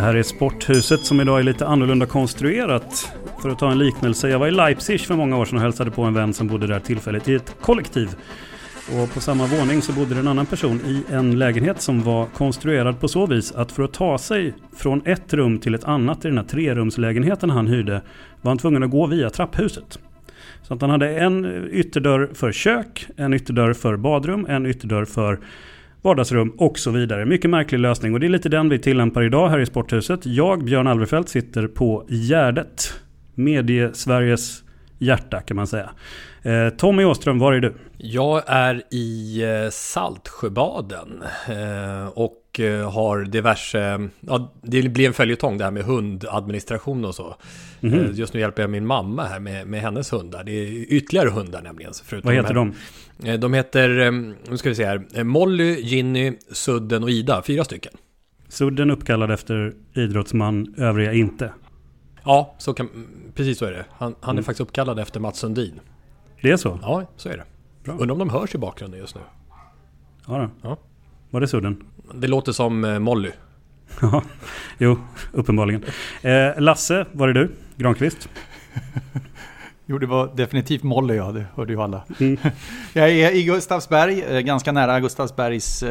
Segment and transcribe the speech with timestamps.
[0.00, 3.12] Det här är Sporthuset som idag är lite annorlunda konstruerat.
[3.42, 5.90] För att ta en liknelse, jag var i Leipzig för många år sedan och hälsade
[5.90, 8.08] på en vän som bodde där tillfälligt i ett kollektiv.
[8.96, 12.26] Och på samma våning så bodde det en annan person i en lägenhet som var
[12.26, 16.24] konstruerad på så vis att för att ta sig från ett rum till ett annat
[16.24, 18.02] i den här trerumslägenheten han hyrde
[18.42, 19.98] var han tvungen att gå via trapphuset.
[20.62, 25.38] Så att han hade en ytterdörr för kök, en ytterdörr för badrum, en ytterdörr för
[26.02, 27.26] vardagsrum och så vidare.
[27.26, 30.26] Mycket märklig lösning och det är lite den vi tillämpar idag här i Sporthuset.
[30.26, 32.92] Jag, Björn Alvefelt, sitter på Gärdet.
[33.34, 34.62] Medie-Sveriges
[34.98, 35.90] hjärta kan man säga.
[36.42, 37.74] Eh, Tommy Åström, var är du?
[37.96, 45.12] Jag är i eh, Saltsjöbaden eh, och och eh, har diverse, ja, det blir en
[45.12, 47.36] följetong det här med hundadministration och så.
[47.80, 48.12] Mm -hmm.
[48.12, 50.44] Just nu hjälper jag min mamma här med, med hennes hundar.
[50.44, 51.92] Det är ytterligare hundar nämligen.
[52.22, 52.74] Vad heter de?
[53.18, 53.36] de?
[53.36, 54.10] De heter,
[54.50, 57.42] nu ska vi se här, Molly, Ginny, Sudden och Ida.
[57.42, 57.92] Fyra stycken.
[58.48, 61.52] Sudden uppkallad efter idrottsman, övriga inte.
[62.24, 62.88] Ja, så kan,
[63.34, 63.84] precis så är det.
[63.90, 64.44] Han, han är mm.
[64.44, 65.80] faktiskt uppkallad efter Mats Sundin.
[66.42, 66.78] Det är så?
[66.82, 67.44] Ja, så är det.
[67.84, 67.94] Bra.
[67.94, 69.20] Undrar om de hörs i bakgrunden just nu.
[70.26, 70.68] Ja, då.
[70.68, 70.76] ja.
[71.30, 71.82] Var det Sudden?
[72.14, 73.30] Det låter som eh, Molly.
[74.00, 74.22] Ja,
[74.78, 74.98] jo,
[75.32, 75.84] uppenbarligen.
[76.22, 77.50] Eh, Lasse, var är du?
[77.76, 78.28] Granqvist?
[79.86, 81.32] Jo, det var definitivt Molly, ja.
[81.32, 82.02] Det hörde ju alla.
[82.20, 82.36] Mm.
[82.92, 85.84] Jag är i Gustavsberg, eh, ganska nära Gustavsbergs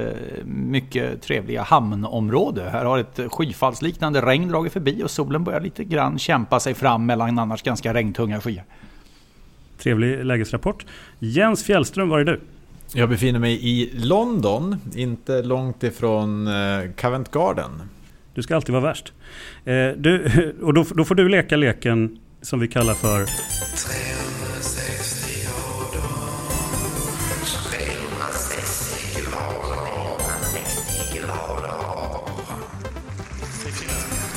[0.46, 2.70] mycket trevliga hamnområde.
[2.70, 7.06] Här har ett skyfallsliknande regn dragit förbi och solen börjar lite grann kämpa sig fram
[7.06, 8.64] mellan annars ganska regntunga skyar.
[9.78, 10.86] Trevlig lägesrapport.
[11.20, 12.40] Jens Fjällström, var är du?
[12.94, 17.72] Jag befinner mig i London, inte långt ifrån eh, Covent Garden.
[18.34, 19.14] Du ska alltid vara värst.
[19.98, 23.26] Du, och då, då får du leka leken som vi kallar för...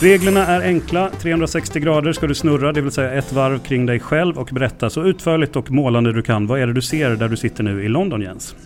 [0.03, 1.11] Reglerna är enkla.
[1.21, 4.91] 360 grader ska du snurra, det vill säga ett varv kring dig själv och berätta
[4.91, 6.47] så utförligt och målande du kan.
[6.47, 8.57] Vad är det du ser där du sitter nu i London, Jens?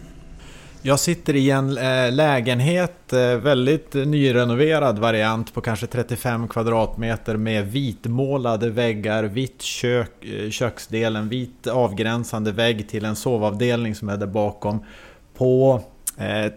[0.83, 7.67] Jag sitter i en eh, lägenhet, eh, väldigt nyrenoverad variant på kanske 35 kvadratmeter med
[7.73, 14.27] vitmålade väggar, vitt kök, eh, köksdelen, vit avgränsande vägg till en sovavdelning som är där
[14.27, 14.85] bakom.
[15.35, 15.83] På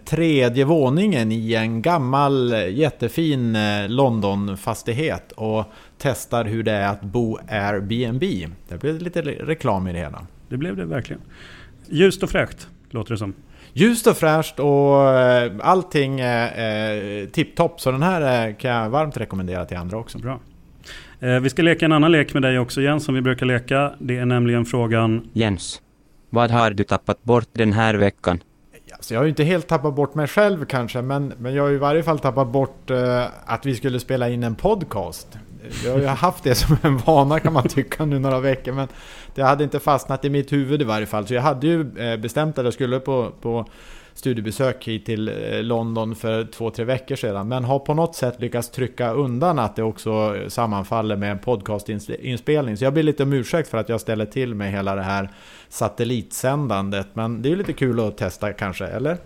[0.04, 3.56] tredje våningen i en gammal jättefin
[3.88, 5.64] Londonfastighet och
[5.98, 8.22] testar hur det är att bo Airbnb.
[8.68, 10.26] Det blev lite reklam i det hela.
[10.48, 11.22] Det blev det verkligen.
[11.88, 13.34] Ljust och fräscht låter det som
[13.72, 17.80] ljust och fräscht och eh, allting är tipptopp.
[17.80, 20.18] Så den här eh, kan jag varmt rekommendera till andra också.
[20.18, 20.40] Bra.
[21.20, 23.92] Eh, vi ska leka en annan lek med dig också Jens, som vi brukar leka.
[23.98, 25.28] Det är nämligen frågan...
[25.32, 25.82] Jens,
[26.30, 28.38] vad har du tappat bort den här veckan?
[29.00, 31.70] Alltså jag har ju inte helt tappat bort mig själv kanske, men, men jag har
[31.70, 35.38] i varje fall tappat bort uh, att vi skulle spela in en podcast.
[35.84, 38.88] Jag har ju haft det som en vana kan man tycka nu några veckor, men
[39.34, 41.26] det hade inte fastnat i mitt huvud i varje fall.
[41.26, 43.66] Så jag hade ju eh, bestämt att jag skulle på, på
[44.14, 47.48] studiebesök hit till eh, London för två, tre veckor sedan.
[47.48, 52.76] Men har på något sätt lyckats trycka undan att det också sammanfaller med en podcastinspelning.
[52.76, 55.28] Så jag ber lite om ursäkt för att jag ställer till med hela det här
[55.68, 57.06] satellitsändandet.
[57.12, 59.16] Men det är ju lite kul att testa kanske, eller?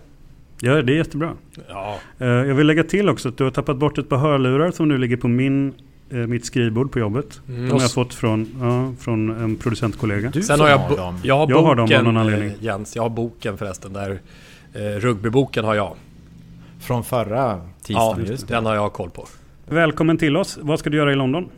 [0.61, 1.31] Ja, det är jättebra.
[1.69, 1.97] Ja.
[2.19, 4.87] Eh, Jag vill lägga till också att du har tappat bort ett par hörlurar som
[4.87, 5.73] nu ligger på min,
[6.09, 7.41] eh, mitt skrivbord på jobbet.
[7.49, 7.65] Mm.
[7.67, 10.29] De har jag fått från, ja, från en producentkollega.
[10.29, 11.17] Du Sen har jag, har bo- dem.
[11.23, 12.49] jag har Jag har dem av boken, någon anledning.
[12.49, 12.95] eh, Jens.
[12.95, 13.93] Jag har boken förresten.
[13.93, 14.17] Där, eh,
[14.75, 15.95] rugbyboken har jag.
[16.79, 18.53] Från förra Ja, tisdagen, just det.
[18.53, 19.27] den har jag koll på.
[19.65, 20.57] Välkommen till oss.
[20.61, 21.49] Vad ska du göra i London?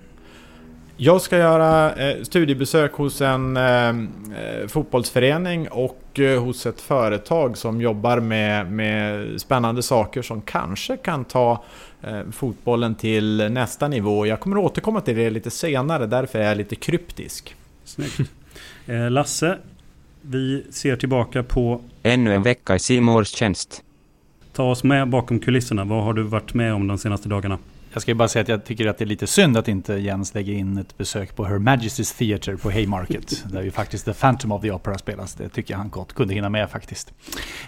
[1.00, 3.96] Jag ska göra eh, studiebesök hos en eh, eh,
[4.68, 11.26] fotbollsförening och eh, hos ett företag som jobbar med, med spännande saker som kanske kan
[11.26, 11.64] ta
[12.04, 14.26] eh, fotbollen till nästa nivå.
[14.26, 17.56] Jag kommer återkomma till det lite senare, därför är jag lite kryptisk.
[17.84, 18.20] Snyggt.
[18.88, 19.58] Eh, Lasse,
[20.30, 23.84] vi ser tillbaka på Ännu en vecka i Simors tjänst.
[24.54, 25.84] Ta oss med bakom kulisserna.
[25.84, 27.58] Vad har du varit med om de senaste dagarna?
[27.94, 29.94] Jag ska ju bara säga att jag tycker att det är lite synd att inte
[29.94, 33.44] Jens lägger in ett besök på Her Majesty's Theatre på Haymarket.
[33.52, 35.34] där ju faktiskt The Phantom of the Opera spelas.
[35.36, 37.14] Det tycker jag han gott kunde hinna med faktiskt.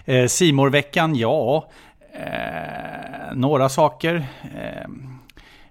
[0.05, 1.69] Eh, Simor-veckan, ja.
[2.13, 4.15] Eh, några saker.
[4.41, 4.89] Eh,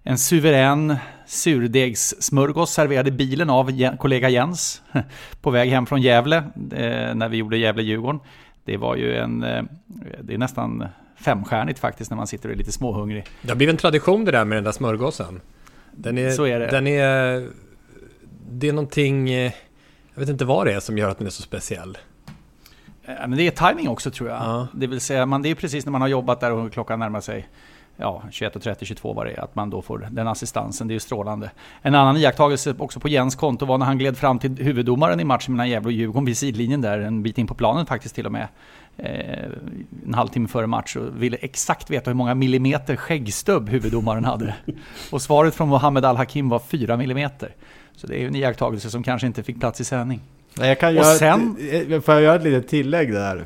[0.09, 0.97] en suverän
[1.27, 4.83] surdegssmörgås serverade bilen av kollega Jens
[5.41, 8.21] på väg hem från Gävle eh, när vi gjorde Gävle-Djurgården.
[8.65, 9.63] Det var ju en, eh,
[10.23, 10.85] det är nästan
[11.17, 13.25] femstjärnigt faktiskt när man sitter och är lite småhungrig.
[13.43, 15.41] Det har blivit en tradition det där med den där smörgåsen.
[15.93, 16.67] Den är, Så är det.
[16.67, 17.49] Den är...
[18.51, 19.31] Det är någonting...
[19.31, 19.53] eh,
[20.15, 21.99] Jag vet inte vad det är som gör att den är så speciell.
[23.07, 24.39] Men det är timing också tror jag.
[24.39, 24.67] Ja.
[24.75, 27.21] Det vill säga, man, det är precis när man har jobbat där och klockan närmar
[27.21, 27.49] sig
[28.01, 30.89] ja, 21.30, 22 vad det att man då får den assistansen.
[30.89, 31.51] Det är ju strålande.
[31.83, 35.25] En annan iakttagelse också på Jens konto var när han gled fram till huvuddomaren i
[35.25, 38.27] matchen mellan Gävle och Djurgården vid sidlinjen där, en bit in på planen faktiskt till
[38.27, 38.49] och med.
[38.97, 39.45] Eh,
[40.07, 44.55] en halvtimme före match och ville exakt veta hur många millimeter skäggstubb huvuddomaren hade.
[45.13, 47.55] Och svaret från Mohammed Al-Hakim var 4 millimeter.
[47.97, 50.21] Så det är ju en iakttagelse som kanske inte fick plats i sändning.
[50.59, 51.57] Jag kan Och göra sen-
[51.91, 53.45] eh, får jag göra ett litet tillägg där?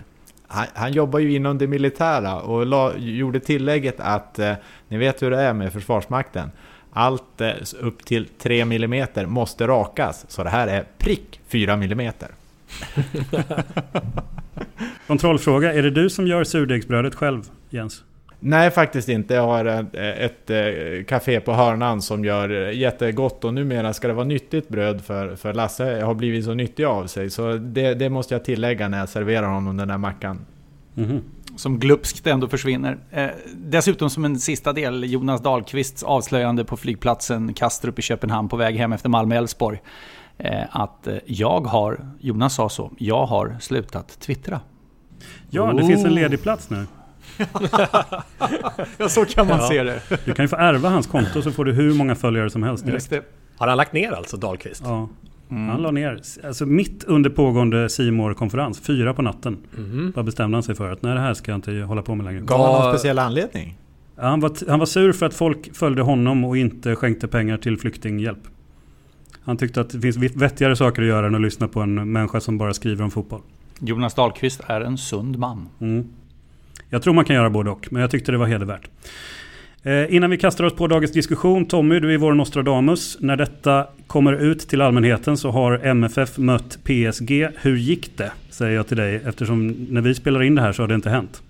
[0.52, 4.52] Han, han jobbar ju inom det militära och la, gjorde tillägget att eh,
[4.88, 6.50] ni vet hur det är med Försvarsmakten.
[6.92, 12.12] Allt eh, upp till 3 mm måste rakas, så det här är prick 4 mm.
[15.06, 15.74] Kontrollfråga.
[15.74, 18.02] Är det du som gör surdegsbrödet själv, Jens?
[18.44, 19.34] Nej, faktiskt inte.
[19.34, 24.08] Jag har ett, ett eh, café på hörnan som gör eh, jättegott och numera ska
[24.08, 25.98] det vara nyttigt bröd för, för Lasse.
[25.98, 29.08] Jag har blivit så nyttig av sig, så det, det måste jag tillägga när jag
[29.08, 30.46] serverar honom den där mackan.
[30.94, 31.20] Mhm.
[31.56, 32.98] som glupskt ändå försvinner.
[33.10, 38.56] Eh, dessutom som en sista del, Jonas Dahlqvists avslöjande på flygplatsen Kastrup i Köpenhamn på
[38.56, 39.80] väg hem efter Malmö-Älvsborg.
[40.38, 44.60] Eh, att eh, jag har, Jonas sa så, jag har slutat twittra.
[45.50, 45.88] Ja, det Oh.
[45.88, 46.86] finns en ledig plats nu.
[48.98, 49.68] Ja, så kan man Ja.
[49.68, 50.00] se det.
[50.24, 52.84] Du kan ju få ärva hans konto så får du hur många följare som helst
[52.84, 52.94] direkt.
[52.94, 53.22] Just det.
[53.56, 54.82] Har han lagt ner alltså, Dahlqvist?
[54.84, 55.08] Ja.
[55.50, 55.68] Mm.
[55.68, 59.56] Han la ner, alltså mitt under pågående simor konferens fyra på natten.
[59.76, 60.12] Mhm.
[60.14, 62.24] Bara bestämde han sig för att nej, det här ska jag inte hålla på med
[62.26, 62.40] längre.
[62.40, 63.78] Gav han någon speciell anledning?
[64.16, 67.56] Ja, Han var, han var sur för att folk följde honom och inte skänkte pengar
[67.56, 68.38] till flyktinghjälp.
[69.44, 72.40] Han tyckte att det finns vettigare saker att göra än att lyssna på en människa
[72.40, 73.40] som bara skriver om fotboll.
[73.80, 75.68] Jonas Dahlqvist är en sund man.
[75.80, 76.08] Mm.
[76.92, 78.88] Jag tror man kan göra både och, men jag tyckte det var hedervärt.
[79.82, 83.16] Eh, innan vi kastar oss på dagens diskussion, Tommy, du är vår Nostradamus.
[83.20, 87.48] När detta kommer ut till allmänheten så har MFF mött PSG.
[87.56, 88.32] Hur gick det?
[88.50, 91.10] Säger jag till dig, eftersom när vi spelar in det här så har det inte
[91.10, 91.42] hänt.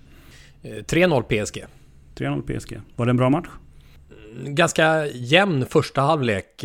[0.63, 1.65] Eh, 3-0 PSG.
[2.15, 2.79] 3-0 PSG.
[2.95, 3.47] Var det en bra match?
[4.45, 6.63] Ganska jämn första halvlek.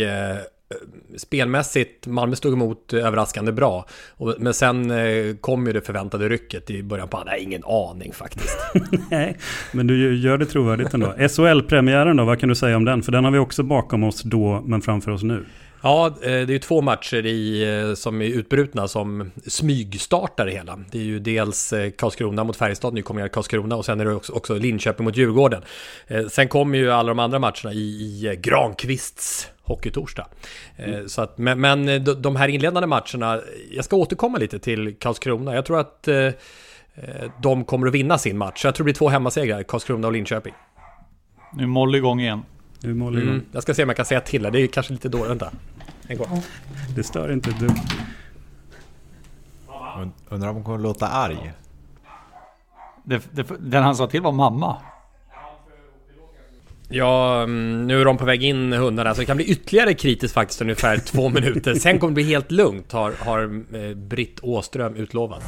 [0.70, 3.86] Eh, Spelmässigt, Malmö stod emot överraskande bra.
[4.38, 7.32] Men sen eh, kom ju det förväntade rycket i början på andra.
[7.32, 8.58] Nej, ingen aning faktiskt.
[9.10, 9.36] Nej,
[9.72, 11.06] men du gör det trovärdigt ändå.
[11.28, 13.02] SHL-premiären då, vad kan du säga om den?
[13.02, 15.44] För den har vi också bakom oss då, men framför oss nu.
[15.80, 20.52] Ja, eh, det är ju två matcher i, eh, som är utbrutna som smygstartar det
[20.52, 20.78] hela.
[20.90, 24.32] Det är ju dels eh, Karlskrona mot Färjestad, nykomlingar Karlskrona och sen är det också,
[24.32, 25.62] också Linköping mot Djurgården.
[26.06, 30.26] Eh, Sen kommer ju alla de andra matcherna i, i eh, Granqvists hockeytorsdag.
[30.76, 34.96] Eh, Så att, men, men eh, de- här inledande matcherna, jag ska återkomma lite till
[35.00, 35.54] Karlskrona.
[35.54, 36.28] Jag tror att eh,
[37.42, 38.64] de kommer att vinna sin match.
[38.64, 40.54] Jag tror det blir två hemmasegrar, Karlskrona och Linköping.
[41.54, 42.42] Nu är Molly igång igen.
[42.80, 43.42] Nu målar Mm.
[43.52, 45.30] Jag ska se om jag kan säga till här, det är kanske lite dåligt.
[45.30, 45.50] Vänta.
[46.08, 46.42] En gång.
[46.96, 47.70] Det stör inte dugg.
[49.96, 51.52] Und- Undrar om hon kommer låta arg?
[53.04, 54.76] Det, det, den han sa till var mamma.
[56.90, 60.34] Ja, mm, nu är de på väg in hundarna så det kan bli ytterligare kritiskt
[60.34, 61.74] faktiskt ungefär två minuter.
[61.74, 65.42] Sen kommer det bli helt lugnt har, har eh, Britt Åström utlovat.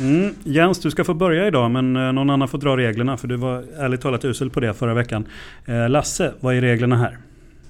[0.00, 3.28] Mm, Jens, du ska få börja idag men eh, någon annan får dra reglerna för
[3.28, 5.26] du var ärligt talat usel på det förra veckan.
[5.64, 7.18] Eh, Lasse, vad är reglerna här?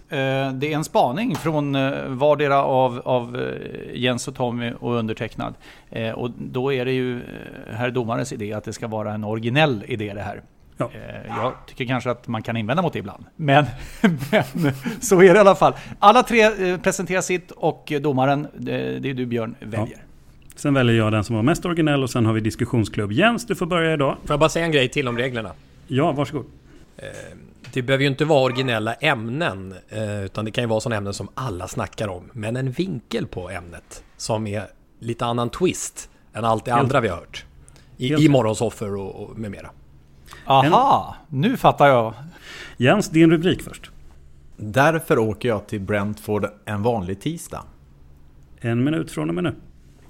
[0.09, 4.95] Eh, Det är en spaning från eh, vardera av, av eh, Jens och Tommy och
[4.95, 5.55] undertecknad.
[6.15, 7.21] Och då är det ju
[7.73, 10.43] herr domarens idé att det ska vara en originell idé det här.
[10.77, 10.91] Ja.
[11.29, 13.25] Jag tycker kanske att man kan invända mot det ibland.
[13.37, 13.65] Men,
[14.53, 15.73] men så är det i alla fall.
[15.99, 20.05] Alla tre presenterar sitt och domaren, det är du Björn, väljer.
[20.57, 23.13] Sen väljer jag den som var mest originell och sen har vi diskussionsklubb.
[23.13, 24.17] Jens, du får börja idag.
[24.25, 25.51] Får jag bara säga en grej till om reglerna?
[25.87, 26.47] Ja, varsågod.
[27.75, 31.15] Det behöver ju inte vara originella ämnen, eh, utan det kan ju vara sådana ämnen
[31.15, 32.31] som alla snackar om.
[32.33, 34.67] Men en vinkel på ämnet som är
[35.01, 37.45] lite annan twist än allt det Helt- andra vi har hört.
[37.97, 39.71] I, Helt- i morgonsoffer och, och med mera.
[40.47, 42.15] Aha, nu fattar jag.
[42.77, 43.91] Jens, din rubrik först.
[44.57, 47.65] Därför åker jag till Brentford en vanlig tisdag.
[48.61, 49.55] En minut från och med nu.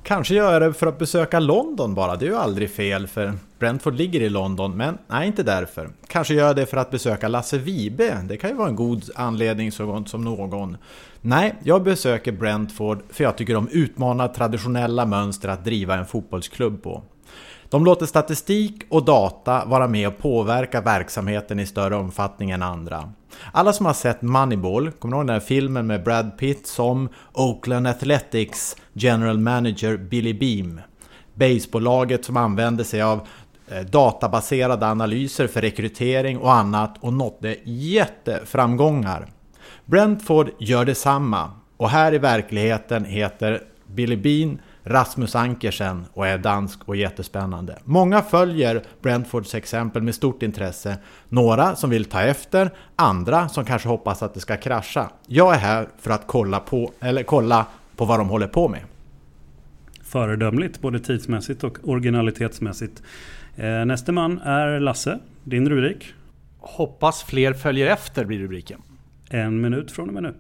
[0.05, 3.33] Kanske gör jag det för att besöka London bara, det är ju aldrig fel för
[3.59, 5.91] Brentford ligger i London, men nej inte därför.
[6.07, 9.05] Kanske gör jag det för att besöka Lasse Vibe, det kan ju vara en god
[9.15, 10.77] anledning så gott som någon.
[11.21, 16.83] Nej, jag besöker Brentford för jag tycker de utmanar traditionella mönster att driva en fotbollsklubb
[16.83, 17.03] på.
[17.75, 23.13] De låter statistik och data vara med och påverka verksamheten i större omfattning än andra.
[23.53, 27.09] Alla som har sett Moneyball, kommer du ihåg den här filmen med Brad Pitt som
[27.33, 30.81] Oakland Athletics General Manager Billy Beam?
[31.35, 33.27] Basebolaget som använde sig av
[33.69, 39.27] eh, databaserade analyser för rekrytering och annat och nådde jätteframgångar.
[39.85, 46.81] Brentford gör detsamma och här i verkligheten heter Billy Bean Rasmus Ankersen och är dansk
[46.85, 47.79] och jättespännande.
[47.85, 50.99] Många följer Brentfords exempel med stort intresse.
[51.29, 55.11] Några som vill ta efter, andra som kanske hoppas att det ska krascha.
[55.27, 58.81] Jag är här för att kolla på, eller kolla på vad de håller på med.
[60.03, 63.03] Föredömligt, både tidsmässigt och originalitetsmässigt.
[63.57, 65.19] Eh, nästa man är Lasse.
[65.45, 66.15] Din rubrik.
[66.59, 68.83] Hoppas fler följer efter blir rubriken.
[69.31, 70.35] En minut från och med nu.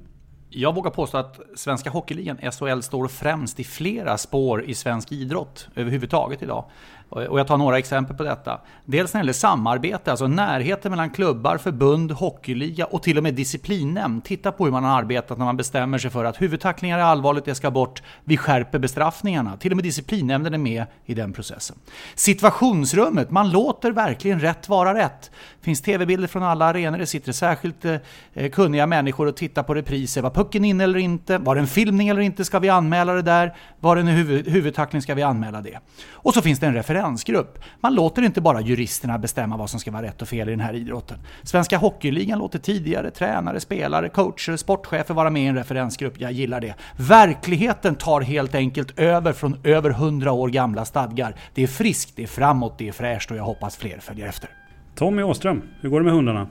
[0.56, 5.68] Jag vågar påstå att Svenska Hockeyligan, SHL, står främst i flera spår i svensk idrott
[5.74, 6.64] överhuvudtaget idag.
[7.14, 8.60] Och jag tar några exempel på detta.
[8.84, 13.34] Dels när det gäller samarbete, alltså närheten mellan klubbar, förbund, hockeyliga och till och med
[13.34, 14.24] disciplinnämnd.
[14.24, 17.44] Titta på hur man har arbetat när man bestämmer sig för att huvudtacklingar är allvarligt,
[17.44, 18.02] det ska bort.
[18.24, 19.56] Vi skärper bestraffningarna.
[19.56, 21.76] Till och med disciplinnämnden är med i den processen.
[22.14, 25.30] Situationsrummet, man låter verkligen rätt vara rätt.
[25.60, 29.74] Det finns tv-bilder från alla arenor, det sitter särskilt eh, kunniga människor och tittar på
[29.74, 30.22] repriser.
[30.22, 31.38] Var pucken inne eller inte?
[31.38, 32.44] Var det en filmning eller inte?
[32.44, 33.56] Ska vi anmäla det där?
[33.80, 35.02] Var det en huvud, huvudtackling?
[35.02, 35.78] Ska vi anmäla det?
[36.12, 37.58] Och så finns det en referens referensgrupp.
[37.80, 40.60] Man låter inte bara juristerna bestämma vad som ska vara rätt och fel i den
[40.60, 41.18] här idrotten.
[41.42, 46.20] Svenska Hockeyligan låter tidigare tränare, spelare, coacher, sportchefer vara med i en referensgrupp.
[46.20, 46.74] Jag gillar det.
[46.96, 51.34] Verkligheten tar helt enkelt över från över 100 år gamla stadgar.
[51.54, 54.50] Det är friskt, det är framåt, det är fräscht och jag hoppas fler följer efter.
[54.94, 56.48] Tommy Åström, hur går det med hundarna?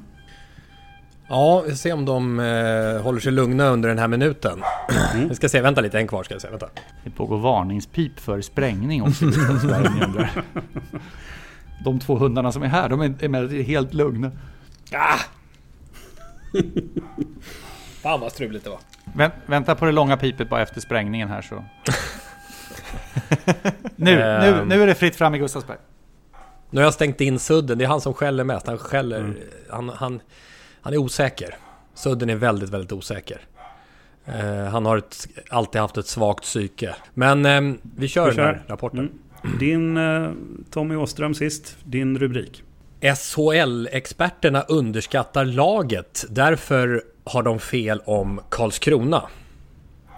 [1.34, 4.64] Ja, vi får se om de eh, håller sig lugna under den här minuten.
[5.30, 6.52] Vi ska se, vänta lite, en kvar ska jag säga.
[6.52, 6.70] Vänta.
[7.04, 9.26] Det pågår varningspip för sprängning också.
[11.84, 14.32] De två hundarna som är här, de är emellertid helt lugna.
[14.92, 15.20] Ah!
[18.02, 18.80] Fan vad struligt det var.
[19.14, 21.64] Vänt, vänta på det långa pipet bara efter sprängningen här så...
[23.96, 25.78] nu, nu, nu är det fritt fram i Gustavsberg.
[26.70, 28.68] Nu har jag stängt in Sudden, det är han som skäller mest.
[28.68, 29.36] Han skäller,
[29.70, 30.22] han, han,
[30.84, 31.56] han är osäker.
[31.94, 33.42] Sudden är väldigt, väldigt osäker.
[34.26, 36.96] Eh, han har ett, alltid haft ett svagt psyke.
[37.14, 37.62] Men eh,
[37.96, 38.64] vi kör Vi den här kör.
[38.68, 39.00] rapporten.
[39.44, 39.58] Mm.
[39.60, 40.30] Din eh,
[40.72, 41.78] Tommy Åström sist.
[41.84, 42.64] Din rubrik.
[43.02, 46.26] SHL-experterna underskattar laget.
[46.30, 49.24] Därför har de fel om Karlskrona.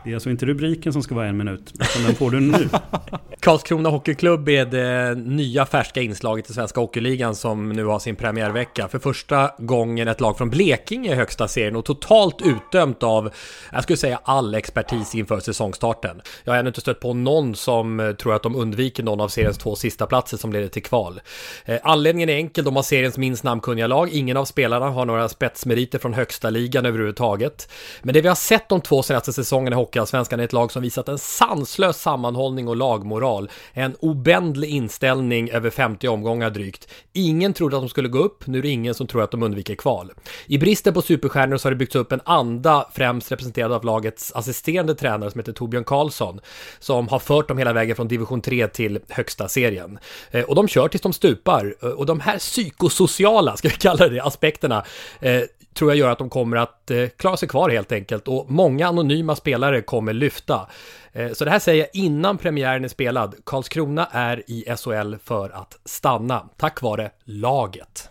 [0.06, 2.70] Det är alltså inte rubriken som ska vara en minut, utan den får du nu.
[3.40, 8.88] Karlskrona Hockeyklubb är det nya färska inslaget i Svenska Hockeyligan som nu har sin premiärvecka.
[8.88, 13.34] För första gången ett lag från Blekinge i högsta serien och totalt utdömt av,
[13.72, 16.22] jag skulle säga all expertis inför säsongstarten.
[16.44, 19.58] Jag har ännu inte stött på någon som tror att de undviker någon av seriens
[19.58, 21.22] två sista platser som leder till kval.
[21.66, 24.10] Eh, anledningen är enkel, de har seriens minst namnkunniga lag.
[24.10, 27.72] Ingen av spelarna har några spetsmeriter från högsta ligan överhuvudtaget.
[28.02, 30.82] Men det vi har sett de två senaste säsongerna i Hockeyallsvenskan är ett lag som
[30.82, 33.50] visat en sanslös sammanhållning och lagmoral.
[33.74, 36.88] En obändlig inställning över 50 omgångar drygt.
[37.14, 39.44] Ingen trodde att de skulle gå upp, nu är det ingen som tror att de
[39.44, 40.12] undviker kval.
[40.46, 44.32] I bristen på superstjärnor så har det byggts upp en anda, främst representerad av lagets
[44.36, 46.40] assisterande tränare som heter Torbjörn Karlsson,
[46.80, 50.00] som har fört dem hela vägen från division 3 till högsta serien.
[50.32, 51.76] Eh, och de kör tills de stupar.
[51.82, 54.86] Eh, och de här psykosociala, ska vi kalla det, aspekterna
[55.20, 55.42] eh,
[55.74, 58.28] tror jag gör att de kommer att klara sig kvar helt enkelt.
[58.28, 60.68] Och många anonyma spelare kommer lyfta.
[61.14, 63.36] Eh, så det här säger jag innan premiären är spelad.
[63.44, 68.10] Karlskrona är i SHL för att stanna, tack vare laget.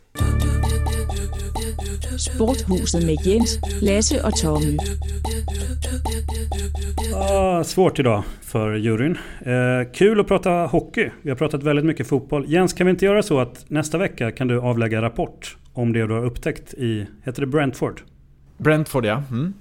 [2.19, 4.78] Sporthuset med Jens, Lasse och Tommy.
[7.14, 9.19] Ah, svårt idag för juryn.
[9.40, 11.11] Eh, kul att prata hockey.
[11.23, 12.45] Vi har pratat väldigt mycket fotboll.
[12.49, 16.07] Jens, kan vi inte göra så att nästa vecka kan du avlägga rapport om det
[16.07, 18.02] du har upptäckt i, heter det Brentford?
[18.57, 19.23] Brentford ja.
[19.31, 19.54] Mm.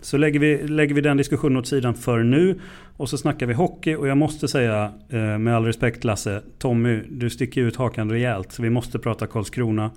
[0.00, 2.60] Så lägger vi, lägger vi den diskussionen åt sidan för nu.
[2.96, 3.94] Och så snackar vi hockey.
[3.94, 8.52] Och jag måste säga, eh, med all respekt Lasse, Tommy, du sticker ut hakan rejält.
[8.52, 9.90] Så vi måste prata Karlskrona.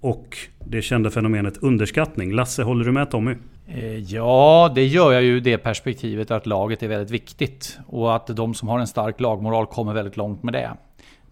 [0.00, 2.32] Och det kända fenomenet underskattning.
[2.32, 3.34] Lasse, håller du med Tommy?
[3.68, 7.78] Eh, ja, det gör jag ju det perspektivet att laget är väldigt viktigt.
[7.86, 10.70] Och att de som har en stark lagmoral kommer väldigt långt med det.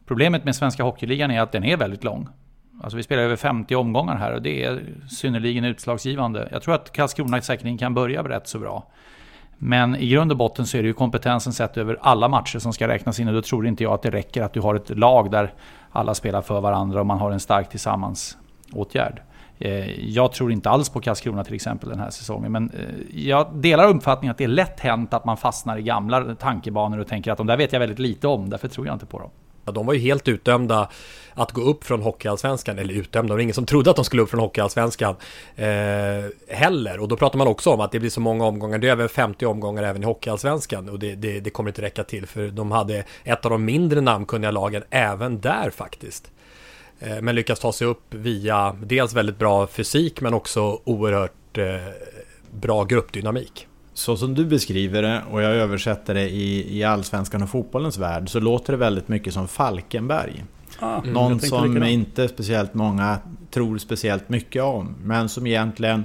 [0.06, 2.28] Problemet med Svenska Hockeyligan är att den är väldigt lång.
[2.80, 6.48] Alltså vi spelar över 50 omgångar här och det är synnerligen utslagsgivande.
[6.52, 8.86] Jag tror att Karlskrona säkerligen kan börja rätt så bra.
[9.58, 12.72] Men i grund och botten så är det ju kompetensen sett över alla matcher som
[12.72, 14.98] ska räknas in och då tror inte jag att det räcker att du har ett
[14.98, 15.52] lag där
[15.90, 19.22] alla spelar för varandra och man har en stark tillsammans-åtgärd.
[19.58, 22.52] Eh, jag tror inte alls på Karlskrona till exempel den här säsongen.
[22.52, 26.34] Men eh, jag delar uppfattningen att det är lätt hänt att man fastnar i gamla
[26.34, 28.50] tankebanor och tänker att de där vet jag väldigt lite om.
[28.50, 29.30] Därför tror jag inte på dem.
[29.72, 30.88] De var ju helt utdömda
[31.38, 34.22] att gå upp från Hockeyallsvenskan, eller utdömda, det var ingen som trodde att de skulle
[34.22, 35.16] upp från Hockeyallsvenskan
[35.56, 35.66] eh,
[36.48, 37.00] heller.
[37.00, 39.08] Och då pratar man också om att det blir så många omgångar, det är över
[39.08, 42.70] 50 omgångar även i Hockeyallsvenskan och det, det, det kommer inte räcka till för de
[42.70, 46.30] hade ett av de mindre namnkunniga lagen även där faktiskt.
[47.00, 51.64] Eh, men lyckas ta sig upp via dels väldigt bra fysik men också oerhört eh,
[52.50, 53.66] bra gruppdynamik.
[53.98, 58.28] Så som du beskriver det och jag översätter det i, i allsvenskan och fotbollens värld
[58.28, 60.44] så låter det väldigt mycket som Falkenberg.
[60.78, 61.90] Ah, mm, Någon som likadant.
[61.90, 63.18] inte speciellt många
[63.50, 64.94] tror speciellt mycket om.
[65.02, 66.04] Men som egentligen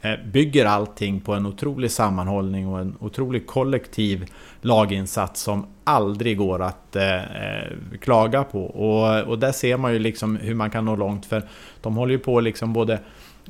[0.00, 4.26] eh, bygger allting på en otrolig sammanhållning och en otrolig kollektiv
[4.60, 8.64] laginsats som aldrig går att eh, eh, klaga på.
[8.64, 11.42] Och, och där ser man ju liksom hur man kan nå långt för
[11.80, 13.00] de håller ju på liksom både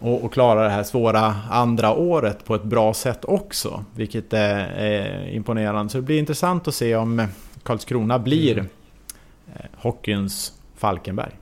[0.00, 3.84] och, och klara det här svåra andra året på ett bra sätt också.
[3.94, 5.92] Vilket är, är imponerande.
[5.92, 7.26] Så det blir intressant att se om
[7.62, 8.70] Karlskrona blir mm.
[9.54, 11.32] eh, hockeyns Falkenberg.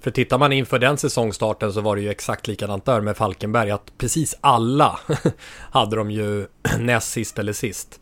[0.00, 3.70] För tittar man inför den säsongstarten så var det ju exakt likadant där med Falkenberg.
[3.70, 5.00] Att precis alla
[5.70, 6.46] hade de ju
[6.78, 8.00] näst sist eller sist.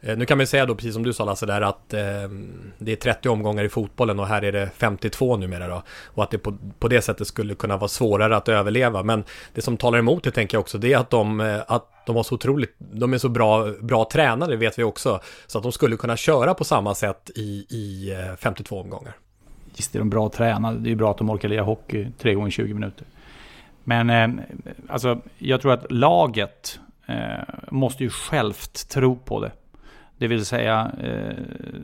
[0.00, 2.00] Eh, nu kan man ju säga då, precis som du sa Lasse, där att eh,
[2.78, 5.82] det är 30 omgångar i fotbollen och här är det 52 numera då.
[6.04, 9.02] Och att det på, på det sättet skulle kunna vara svårare att överleva.
[9.02, 12.06] Men det som talar emot det tänker jag också, det är att de, eh, att
[12.06, 15.20] de har så otroligt, de är så bra, bra tränare vet vi också.
[15.46, 19.16] Så att de skulle kunna köra på samma sätt i, i eh, 52 omgångar.
[19.76, 22.50] Visst är de bra tränade, det är bra att de orkar lira hockey 3 gånger
[22.50, 23.06] 20 minuter.
[23.84, 24.44] Men eh,
[24.88, 27.16] alltså, jag tror att laget eh,
[27.70, 29.52] måste ju självt tro på det.
[30.18, 31.34] Det vill säga eh,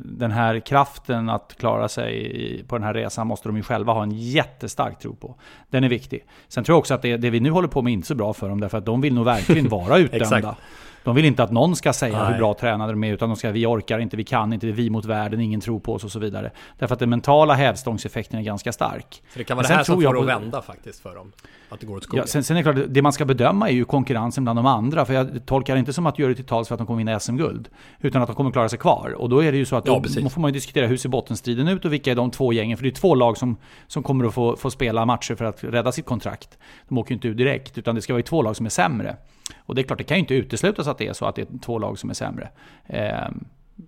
[0.05, 4.03] den här kraften att klara sig på den här resan måste de ju själva ha
[4.03, 5.35] en jättestark tro på.
[5.71, 6.25] Den är viktig.
[6.49, 8.14] Sen tror jag också att det, det vi nu håller på med är inte så
[8.14, 10.57] bra för dem därför att de vill nog verkligen vara utdömda.
[11.05, 12.33] De vill inte att någon ska säga Nej.
[12.33, 14.90] hur bra tränade de är, utan de ska vi orkar inte, vi kan inte, vi
[14.90, 16.51] mot världen, ingen tror på oss och så vidare.
[16.79, 19.23] Därför att den mentala hävstångseffekten är ganska stark.
[19.33, 21.33] Så det kan vara det här som får att vända faktiskt för dem?
[21.73, 22.23] Att det går åt skogen?
[22.23, 24.67] Ja, sen, sen är det klart, det man ska bedöma är ju konkurrensen bland de
[24.67, 25.05] andra.
[25.05, 26.87] För jag tolkar det inte som att du gör det till tals för att de
[26.87, 27.69] kommer vinna SM-guld.
[28.01, 29.15] Utan att de kommer klara sig kvar.
[29.19, 31.09] Och då är det ju så att ja, då får man ju diskutera hur ser
[31.09, 32.77] bottenstriden ut och vilka är de två gängen.
[32.77, 33.57] För det är två lag som,
[33.87, 36.59] som kommer att få, få spela matcher för att rädda sitt kontrakt.
[36.89, 39.17] De åker ju inte ut direkt, utan det ska vara två lag som är sämre.
[39.57, 41.43] Och det är klart, det kan ju inte uteslutas att det är så att det
[41.43, 42.51] är två lag som är sämre.
[42.87, 43.29] Eh,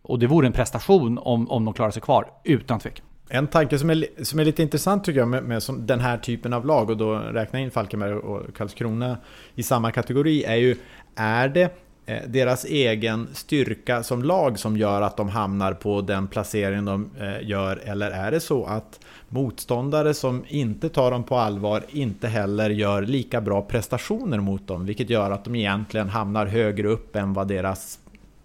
[0.02, 3.06] och det vore en prestation om, om de klarar sig kvar, utan tvekan.
[3.28, 6.52] En tanke som är, som är lite intressant tycker jag med, med den här typen
[6.52, 9.18] av lag och då räkna in Falkenberg och Karlskrona
[9.54, 10.76] i samma kategori är ju,
[11.14, 11.70] är det
[12.06, 17.10] eh, deras egen styrka som lag som gör att de hamnar på den placering de
[17.20, 17.82] eh, gör?
[17.84, 23.02] Eller är det så att motståndare som inte tar dem på allvar inte heller gör
[23.02, 27.48] lika bra prestationer mot dem, vilket gör att de egentligen hamnar högre upp än vad
[27.48, 27.98] deras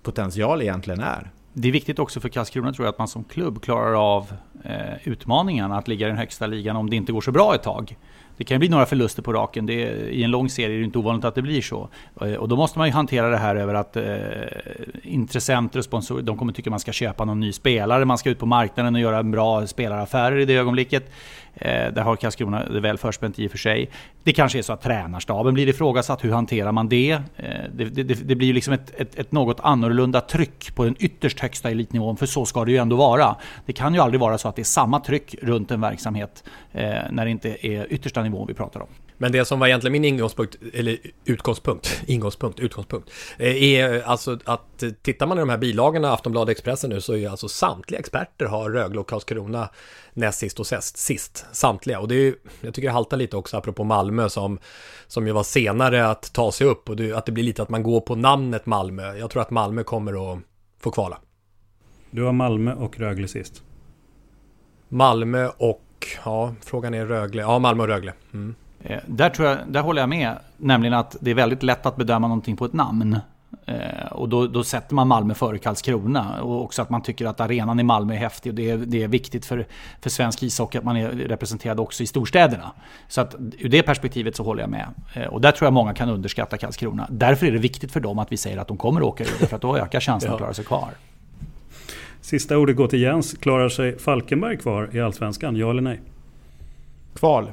[0.03, 1.31] potential egentligen är.
[1.53, 4.33] Det är viktigt också för Karlskrona tror jag att man som klubb klarar av
[4.63, 7.63] eh, utmaningen att ligga i den högsta ligan om det inte går så bra ett
[7.63, 7.97] tag.
[8.37, 9.65] Det kan bli några förluster på raken.
[9.65, 11.89] Det är, I en lång serie är det inte ovanligt att det blir så.
[12.21, 14.03] Eh, och då måste man ju hantera det här över att eh,
[15.03, 18.05] intressenter och sponsorer, de kommer tycka man ska köpa någon ny spelare.
[18.05, 21.11] Man ska ut på marknaden och göra bra spelaraffärer i det ögonblicket.
[21.55, 23.89] Eh, där har Karlskrona det väl förspänt i och för sig.
[24.23, 26.23] Det kanske är så att tränarstaben blir ifrågasatt.
[26.23, 27.11] Hur hanterar man det?
[27.11, 31.39] Eh, det, det, det blir liksom ett, ett, ett, något annorlunda tryck på den ytterst
[31.39, 32.17] högsta elitnivån.
[32.17, 33.35] För så ska det ju ändå vara.
[33.65, 36.93] Det kan ju aldrig vara så att det är samma tryck runt en verksamhet eh,
[37.11, 38.87] när det inte är yttersta nivån vi pratar om.
[39.21, 44.83] Men det som var egentligen min ingångspunkt, eller utgångspunkt, ingångspunkt, utgångspunkt, eh, är alltså att
[44.83, 48.45] eh, tittar man i de här bilagorna, Aftonbladet Expressen nu, så är alltså samtliga experter
[48.45, 49.69] har Rögle och Karlskrona
[50.13, 51.99] näst sist och sist, sist samtliga.
[51.99, 54.59] Och det är jag tycker det haltar lite också apropå Malmö som,
[55.07, 57.69] som ju var senare att ta sig upp och det, att det blir lite att
[57.69, 59.15] man går på namnet Malmö.
[59.15, 60.39] Jag tror att Malmö kommer att
[60.79, 61.17] få kvala.
[62.11, 63.63] Du har Malmö och Rögle sist.
[64.87, 67.41] Malmö och, ja, frågan är Rögle.
[67.41, 68.13] Ja, Malmö och Rögle.
[68.33, 68.55] Mm.
[68.83, 70.37] Eh, där, tror jag, där håller jag med.
[70.57, 73.19] Nämligen att det är väldigt lätt att bedöma någonting på ett namn.
[73.65, 76.41] Eh, och då, då, sätter man Malmö före Karlskrona.
[76.41, 78.51] Och också att man tycker att arenan i Malmö är häftig.
[78.51, 79.65] Och det är, det är viktigt för,
[80.01, 82.71] för svensk ishockey att man är representerad också i storstäderna.
[83.07, 84.87] Så att ur det perspektivet så håller jag med.
[85.13, 87.07] Eh, och där tror jag många kan underskatta Karlskrona.
[87.09, 89.27] Därför är det viktigt för dem att vi säger att de kommer att åka ur.
[89.27, 90.33] För att då ökar chansen ja.
[90.33, 90.89] att klara sig kvar.
[92.21, 93.33] Sista ordet går till Jens.
[93.33, 95.55] Klarar sig Falkenberg kvar i Allsvenskan?
[95.55, 96.01] Ja eller nej?
[97.15, 97.51] Kval.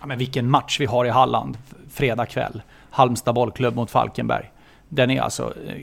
[0.00, 1.58] Ja, men vilken match vi har i Halland
[1.90, 2.62] fredag kväll.
[2.90, 4.50] Halmstad bollklubb mot Falkenberg.
[4.88, 5.76] Den är alltså eh,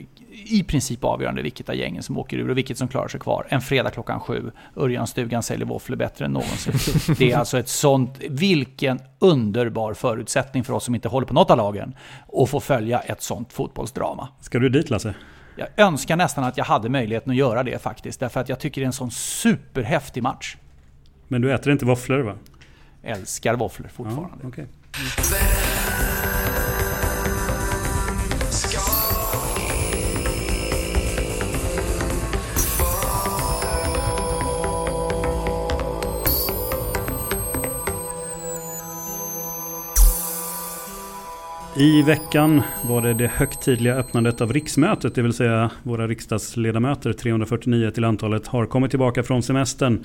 [0.44, 3.46] i princip avgörande vilket av gängen som åker ur och vilket som klarar sig kvar.
[3.48, 4.50] En fredag klockan sju.
[4.76, 7.14] Örjanstugan säljer våfflor bättre än någonsin.
[7.18, 11.50] Det är alltså ett sånt, vilken underbar förutsättning för oss som inte håller på något
[11.50, 11.94] av lagen
[12.42, 14.28] att få följa ett sånt fotbollsdrama.
[14.40, 15.14] Ska du dit Lasse?
[15.56, 18.20] Jag önskar nästan att jag hade möjligheten att göra det faktiskt.
[18.20, 20.56] Därför att jag tycker det är en sån superhäftig match.
[21.28, 22.34] Men du äter inte våfflor va?
[23.02, 24.38] Älskar våfflor fortfarande.
[24.42, 24.64] Ja, okay.
[41.80, 47.90] I veckan var det det högtidliga öppnandet av riksmötet, det vill säga våra riksdagsledamöter, 349
[47.90, 50.04] till antalet, har kommit tillbaka från semestern.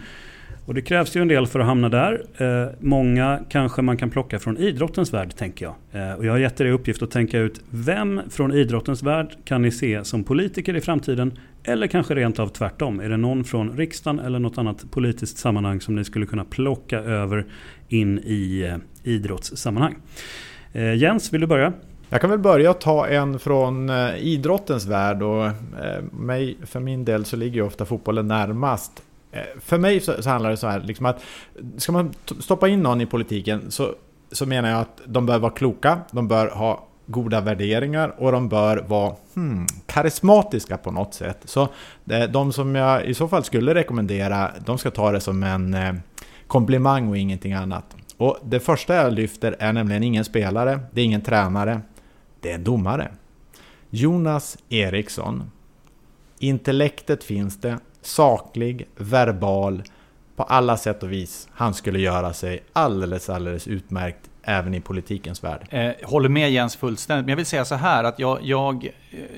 [0.65, 2.25] Och det krävs ju en del för att hamna där.
[2.37, 5.75] Eh, många kanske man kan plocka från idrottens värld, tänker jag.
[5.91, 9.27] Eh, och jag har gett er i uppgift att tänka ut vem från idrottens värld
[9.45, 11.37] kan ni se som politiker i framtiden?
[11.63, 12.99] Eller kanske rent av tvärtom.
[12.99, 16.99] Är det någon från riksdagen eller något annat politiskt sammanhang som ni skulle kunna plocka
[16.99, 17.45] över
[17.87, 19.95] in i eh, idrottssammanhang?
[20.73, 21.73] Eh, Jens, vill du börja?
[22.09, 27.05] Jag kan väl börja ta en från eh, idrottens värld och eh, mig, för min
[27.05, 29.03] del så ligger ju ofta fotbollen närmast.
[29.31, 31.23] Eh, för mig så, så handlar det så här, liksom att
[31.77, 33.95] ska man stoppa in någon i politiken så,
[34.31, 38.49] så menar jag att de bör vara kloka, de bör ha goda värderingar och de
[38.49, 41.37] bör vara hmm, karismatiska på något sätt.
[41.45, 41.67] Så
[42.29, 45.77] de som jag i så fall skulle rekommendera, de ska ta det som en
[46.47, 47.95] komplimang och ingenting annat.
[48.17, 51.81] Och det första jag lyfter är nämligen ingen spelare, det är ingen tränare,
[52.39, 53.11] det är en domare.
[53.89, 55.51] Jonas Eriksson.
[56.39, 59.83] Intellektet finns det, saklig, verbal,
[60.35, 61.47] på alla sätt och vis.
[61.51, 65.67] Han skulle göra sig alldeles, alldeles utmärkt även i politikens värld.
[65.69, 68.89] Eh, håller med Jens fullständigt, men jag vill säga så här att jag, jag,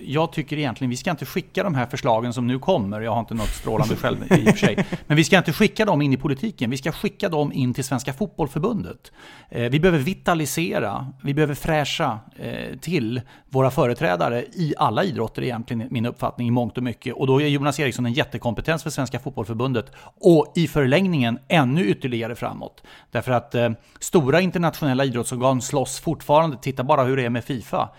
[0.05, 3.19] jag tycker egentligen vi ska inte skicka de här förslagen som nu kommer, jag har
[3.19, 6.13] inte något strålande själv i och för sig, men vi ska inte skicka dem in
[6.13, 9.11] i politiken, vi ska skicka dem in till Svenska Fotbollförbundet.
[9.49, 15.88] Eh, vi behöver vitalisera, vi behöver fräscha eh, till våra företrädare i alla idrotter egentligen,
[15.91, 17.13] min uppfattning, i mångt och mycket.
[17.15, 22.35] Och då är Jonas Eriksson en jättekompetens för Svenska Fotbollförbundet och i förlängningen ännu ytterligare
[22.35, 22.83] framåt.
[23.11, 27.89] Därför att eh, stora internationella idrottsorgan slåss fortfarande, titta bara hur det är med Fifa,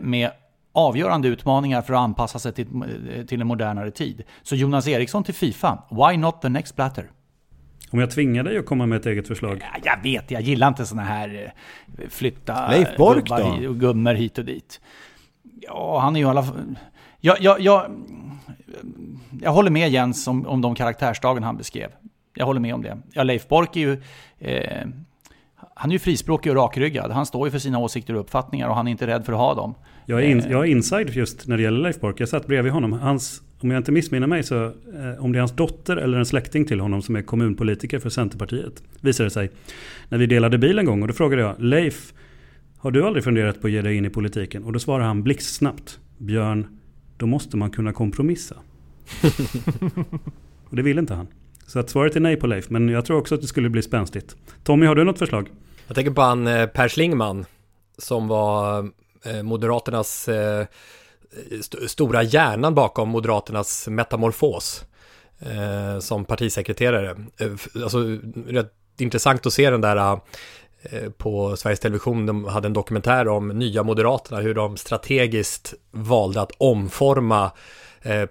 [0.00, 0.30] med
[0.76, 2.66] avgörande utmaningar för att anpassa sig till,
[3.28, 4.22] till en modernare tid.
[4.42, 7.10] Så Jonas Eriksson till Fifa, why not the next platter?
[7.90, 9.62] Om jag tvingar dig att komma med ett eget förslag?
[9.62, 11.52] Ja, jag vet, jag gillar inte såna här
[11.98, 13.68] eh, flytta Leif Bork då?
[13.68, 14.80] och gummor hit och dit.
[15.60, 16.78] Ja, han är ju i alla fall...
[17.20, 17.90] Jag, jag, jag,
[19.42, 21.90] jag håller med Jens om, om de karaktärsdagen han beskrev.
[22.34, 22.98] Jag håller med om det.
[23.12, 24.02] Ja, Leif Bork är ju...
[24.38, 24.86] Eh,
[25.78, 27.10] han är ju frispråkig och rakryggad.
[27.10, 29.38] Han står ju för sina åsikter och uppfattningar och han är inte rädd för att
[29.38, 29.74] ha dem.
[30.06, 30.50] Jag är, in, eh.
[30.50, 32.20] jag är inside just när det gäller Leif Bork.
[32.20, 32.92] Jag satt bredvid honom.
[32.92, 36.26] Hans, om jag inte missminner mig så, eh, om det är hans dotter eller en
[36.26, 39.50] släkting till honom som är kommunpolitiker för Centerpartiet, visade det sig.
[40.08, 42.12] När vi delade bil en gång och då frågade jag, Leif,
[42.78, 44.64] har du aldrig funderat på att ge dig in i politiken?
[44.64, 46.66] Och då svarade han blixtsnabbt, Björn,
[47.16, 48.56] då måste man kunna kompromissa.
[50.64, 51.26] och det vill inte han.
[51.66, 53.82] Så att svaret är nej på Leif, men jag tror också att det skulle bli
[53.82, 54.36] spänstigt.
[54.64, 55.50] Tommy, har du något förslag?
[55.86, 57.46] Jag tänker på han eh, Per Schlingman,
[57.98, 58.88] som var
[59.24, 60.66] eh, Moderaternas eh,
[61.60, 64.84] st stora hjärnan bakom Moderaternas metamorfos
[66.00, 67.16] som partisekreterare.
[67.82, 67.98] Alltså,
[68.46, 70.20] rätt intressant att se den där
[71.16, 76.52] på Sveriges Television, de hade en dokumentär om nya Moderaterna, hur de strategiskt valde att
[76.58, 77.50] omforma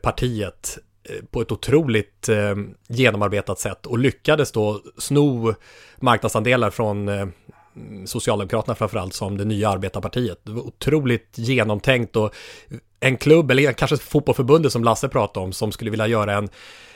[0.02, 0.78] partiet
[1.10, 2.56] Eh, på ett otroligt eh,
[2.88, 5.54] genomarbetat sätt och lyckades då sno
[5.98, 7.28] marknadsandelar från, eh,
[8.06, 10.39] Socialdemokraterna framförallt som det nya arbetarpartiet.
[10.44, 12.36] Det var otroligt genomtänkt och
[13.00, 16.50] en klubb, eller kanske fotbollförbundet som Lasse pratade om, som skulle vilja göra en,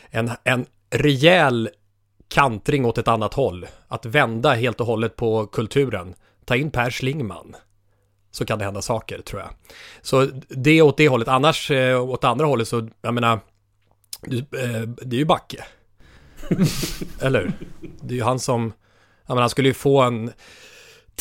[0.10, 1.70] en, en rejäl
[2.28, 3.68] kantring åt ett annat håll.
[3.88, 6.16] Att vända helt och hållet på kulturen.
[6.46, 7.56] Ta in Per Schlingman.
[8.32, 9.50] Så kan det hända saker, tror jag.
[10.02, 11.28] Så det är åt det hållet.
[11.28, 13.40] Annars, eh, åt andra hållet så, jag menar,
[14.22, 15.66] det är ju Backe.
[17.22, 17.52] Eller
[18.02, 18.74] Det är ju han som,
[19.26, 20.32] jag menar, han skulle ju få en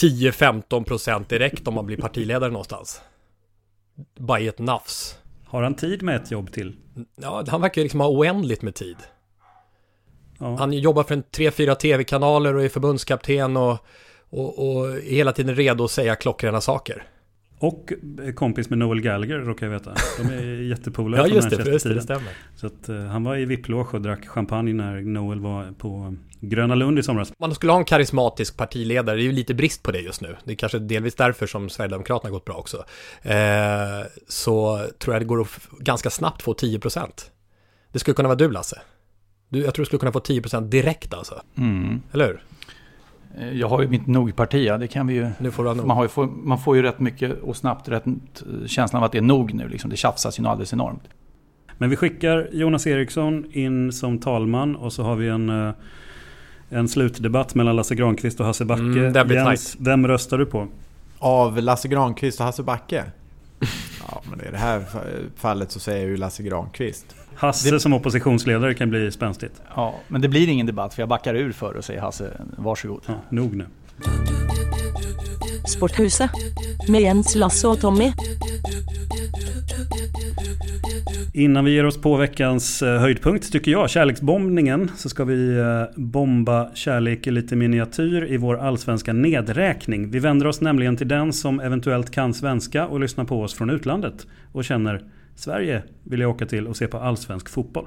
[0.00, 3.00] 10-15 procent direkt om man blir partiledare någonstans.
[4.18, 5.18] Bara i ett nafs.
[5.46, 6.76] Har han tid med ett jobb till?
[7.16, 8.96] Ja, han verkar ju liksom ha oändligt med tid.
[10.38, 10.56] Ja.
[10.56, 13.78] Han jobbar för en 3-4 tv-kanaler och är förbundskapten och,
[14.30, 17.06] och, och är hela tiden redo att säga klockrena saker.
[17.60, 17.92] Och
[18.34, 19.94] kompis med Noel Gallagher råkar jag veta.
[20.18, 21.96] De är jättepolare Ja, från det, det, Manchester-tiden.
[21.96, 22.32] det stämmer.
[22.56, 26.74] Så att, eh, han var i VIP-loge och drack champagne när Noel var på Gröna
[26.74, 27.32] Lund i somras.
[27.38, 30.36] Man skulle ha en karismatisk partiledare, det är ju lite brist på det just nu.
[30.44, 32.84] Det är kanske delvis därför som Sverigedemokraterna har gått bra också.
[33.22, 33.36] Eh,
[34.28, 37.08] så tror jag det går att ganska snabbt få 10%.
[37.92, 38.80] Det skulle kunna vara du Lasse.
[39.48, 41.42] Du, jag tror du skulle kunna få 10% direkt alltså.
[41.56, 42.02] Mm.
[42.12, 42.42] Eller hur?
[43.38, 45.30] Eh, Jag har ju mitt nog-parti, ja, det kan vi ju...
[45.38, 45.86] Nu får du ha nog.
[45.86, 48.04] Man, har ju, får, man får ju rätt mycket och snabbt rätt
[48.66, 49.68] känslan av att det är nog nu.
[49.68, 49.90] Liksom.
[49.90, 51.02] Det tjafsas ju nog alldeles enormt.
[51.78, 55.72] Men vi skickar Jonas Eriksson in som talman och så har vi en, eh,
[56.70, 58.82] en slutdebatt mellan Lasse Granqvist och Hasse Backe.
[58.82, 59.86] Mm, det blir Jens, tight.
[59.86, 60.66] vem röstar du på?
[61.18, 63.04] Av Lasse Granqvist och Hasse Backe?
[64.10, 64.84] Ja, men i det här
[65.36, 67.06] fallet så säger jag ju Lasse Granqvist.
[67.38, 69.62] Hasse som oppositionsledare kan bli spänstigt.
[69.76, 73.02] Ja, men det blir ingen debatt för jag backar ur för och säger Hasse, varsågod.
[73.06, 73.66] Ja, nog nu.
[75.68, 76.30] Sporthuset
[76.88, 78.12] med Jens, Lasse och Tommy.
[81.34, 85.82] Innan vi ger oss på veckans eh, höjdpunkt tycker jag, kärleksbombningen, så ska vi eh,
[85.96, 90.10] bomba kärlek i lite miniatyr i vår allsvenska nedräkning.
[90.10, 93.70] Vi vänder oss nämligen till den som eventuellt kan svenska och lyssnar på oss från
[93.70, 95.02] utlandet och känner
[95.38, 97.86] Sverige vill jag åka till och se på allsvensk fotboll.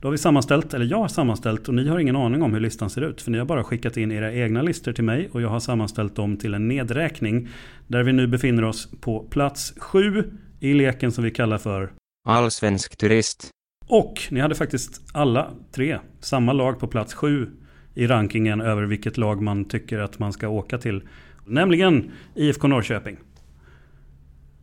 [0.00, 2.60] Då har vi sammanställt, eller jag har sammanställt och ni har ingen aning om hur
[2.60, 3.22] listan ser ut.
[3.22, 6.16] För ni har bara skickat in era egna listor till mig och jag har sammanställt
[6.16, 7.48] dem till en nedräkning.
[7.86, 10.24] Där vi nu befinner oss på plats sju
[10.60, 11.92] i leken som vi kallar för
[12.28, 13.50] Allsvensk turist.
[13.88, 17.50] och ni hade faktiskt alla tre samma lag på plats sju
[17.94, 21.02] i rankingen över vilket lag man tycker att man ska åka till.
[21.46, 23.16] Nämligen IFK Norrköping.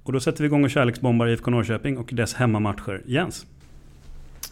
[0.09, 3.01] Och då sätter vi igång och kärleksbombar IFK Norrköping och dess hemmamatcher.
[3.05, 3.45] Jens?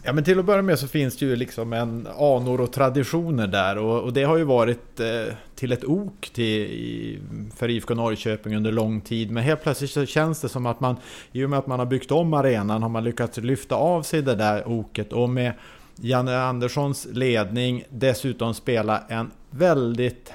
[0.02, 3.46] Ja men till att börja med så finns det ju liksom en anor och traditioner
[3.46, 7.18] där och, och det har ju varit eh, till ett ok till, i,
[7.56, 9.30] för IFK Norrköping under lång tid.
[9.30, 10.96] Men helt plötsligt så känns det som att man,
[11.32, 14.22] i och med att man har byggt om arenan, har man lyckats lyfta av sig
[14.22, 15.52] det där oket och med
[15.96, 20.32] Janne Anderssons ledning dessutom spela en väldigt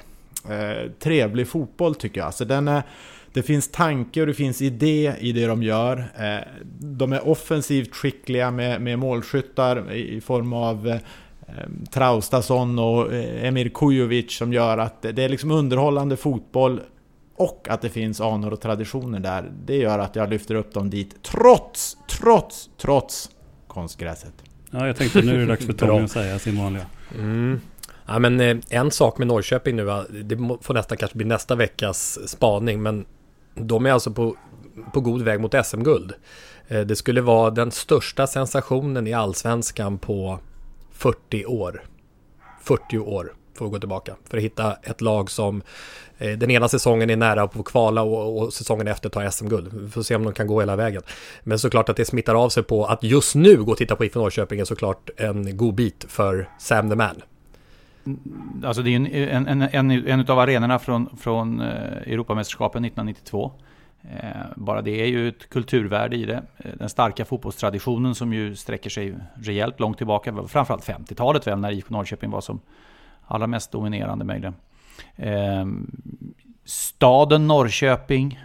[0.48, 2.26] eh, trevlig fotboll tycker jag.
[2.26, 2.82] Alltså den är,
[3.34, 5.98] det finns tanke och det finns idé i det de gör.
[6.18, 10.98] Eh, De är offensivt skickliga med, med målskyttar i form av eh,
[11.90, 16.80] Traustason och eh, Emir Kujovic som gör att det det är liksom underhållande fotboll
[17.36, 19.52] och att det finns anor och traditioner där.
[19.66, 23.30] Det gör att jag lyfter upp dem dit trots, trots, trots
[23.66, 24.34] konstgräset.
[24.70, 26.86] Ja, jag tänkte nu är det dags för Tommy att säga sin vanliga.
[27.18, 27.60] Mm.
[28.06, 29.84] Ja, men en sak med Norrköping nu,
[30.24, 33.04] det får nästan kanske bli nästa veckas spaning, men
[33.54, 34.36] de är alltså på,
[34.92, 36.12] på god väg mot SM-guld.
[36.68, 40.38] Eh, det skulle vara den största sensationen i allsvenskan på
[40.92, 41.82] 40 år.
[42.62, 45.62] 40 år får vi gå tillbaka för att hitta ett lag som
[46.18, 49.72] eh, den ena säsongen är nära på att kvala och, och säsongen efter tar SM-guld.
[49.72, 51.02] Vi får se om de kan gå hela vägen.
[51.42, 54.04] Men såklart att det smittar av sig på att just nu gå och titta på
[54.04, 57.22] IFK Norrköping är såklart en god bit för Sam the Man.
[58.64, 61.66] Alltså det är ju en, en, en, en, en av arenorna från, från eh,
[62.12, 63.52] Europamästerskapen 1992.
[64.02, 66.42] Eh, bara det är ju ett kulturvärde i det.
[66.56, 70.34] Eh, den starka fotbollstraditionen som ju sträcker sig rejält långt tillbaka.
[70.48, 72.60] Framförallt 50-talet väl när IFK Norrköping var som
[73.26, 74.54] allra mest dominerande möjligen.
[76.64, 78.40] Staden Norrköping.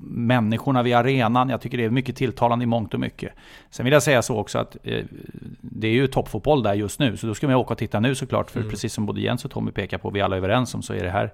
[0.00, 1.48] Människorna vid arenan.
[1.48, 3.32] Jag tycker det är mycket tilltalande i mångt och mycket.
[3.70, 5.04] Sen vill jag säga så också att eh,
[5.60, 7.16] det är ju toppfotboll där just nu.
[7.16, 8.50] Så då ska man åka och titta nu såklart.
[8.50, 8.70] För Mm.
[8.70, 11.02] precis som både Jens och Tommy pekar på, vi alla är överens om, så är
[11.04, 11.32] det här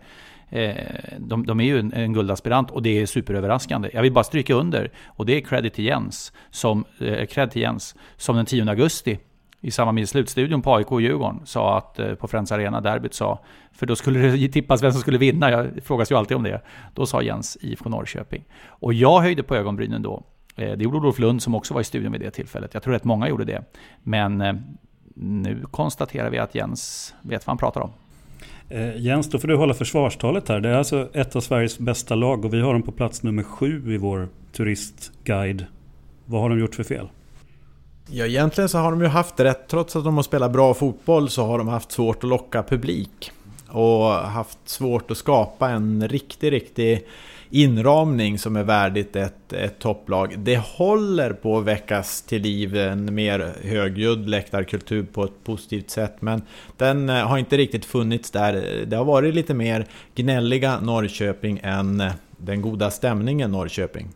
[0.51, 0.75] eh,
[1.19, 3.91] de, de är ju en, en guldaspirant och det är superöverraskande.
[3.93, 7.63] Jag vill bara stryka under, och det är credit till Jens, som, eh, cred till
[7.63, 9.19] Jens, som den 10 augusti
[9.65, 13.39] i samband med slutstudion på AIK och Djurgården sa att eh, på Friends Arena-derbyt sa,
[13.73, 16.61] för då skulle det tippas vem som skulle vinna, jag frågas ju alltid om det.
[16.95, 18.45] Då sa Jens IFK Norrköping.
[18.67, 20.23] Och jag höjde på ögonbrynen då.
[20.57, 22.75] Eh, det gjorde Olof Lund som också var i studion vid det tillfället.
[22.75, 23.65] Jag tror att många gjorde det.
[24.03, 24.55] Men eh,
[25.15, 27.91] nu konstaterar vi att Jens vet vad han pratar om.
[28.69, 30.61] Eh, Jens, då får du hålla försvarstalet här.
[30.61, 33.43] Det är alltså ett av Sveriges bästa lag och vi har dem på plats nummer
[33.43, 35.67] sju i vår turistguide.
[36.25, 37.09] Vad har de gjort för fel?
[38.11, 39.69] Ja, egentligen så har de ju haft rätt.
[39.69, 43.33] Trots att de har spelat bra fotboll så har de haft svårt att locka publik.
[43.69, 47.07] Och haft svårt att skapa en riktig, riktig
[47.51, 50.39] inramning som är värdigt ett, ett topplag.
[50.39, 56.17] Det håller på att väckas till liv en mer högljudd läktarkultur på ett positivt sätt.
[56.21, 56.43] Men
[56.77, 58.85] den eh, har inte riktigt funnits där.
[58.87, 64.09] Det har varit lite mer gnälliga Norrköping än eh, den goda stämningen Norrköping.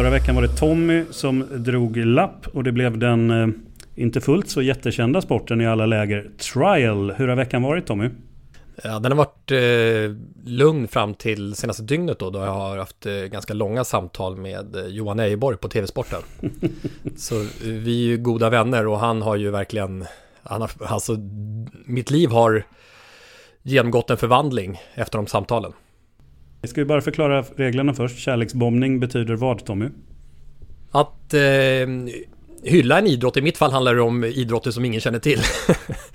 [0.00, 3.48] Förra veckan var det Tommy som drog lapp och det blev den eh,
[3.94, 7.12] inte fullt så jättekända sporten i alla läger, trial.
[7.12, 8.10] Hur har veckan varit Tommy?
[8.84, 10.16] Ja, den har varit eh,
[10.50, 14.76] lugn fram till senaste dygnet då, då jag har haft eh, ganska långa samtal med
[14.76, 16.22] eh, Johan Ejeborg på TV-sporten.
[17.16, 20.04] så eh, vi är ju goda vänner och han har ju verkligen,
[20.42, 21.16] han har, alltså
[21.84, 22.66] mitt liv har
[23.62, 25.72] genomgått en förvandling efter de samtalen.
[26.62, 28.18] Vi ska ju bara förklara reglerna först.
[28.18, 29.88] Kärleksbombning betyder vad Tommy?
[30.90, 31.40] Att eh,
[32.62, 35.40] hylla en idrott, i mitt fall handlar det om idrotter som ingen känner till.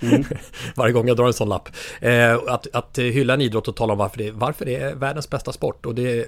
[0.02, 0.24] Mm.
[0.76, 1.68] Varje gång jag drar en sån lapp.
[2.00, 5.30] Eh, att, att hylla en idrott och tala om varför det, varför det är världens
[5.30, 5.86] bästa sport.
[5.86, 6.26] Och det,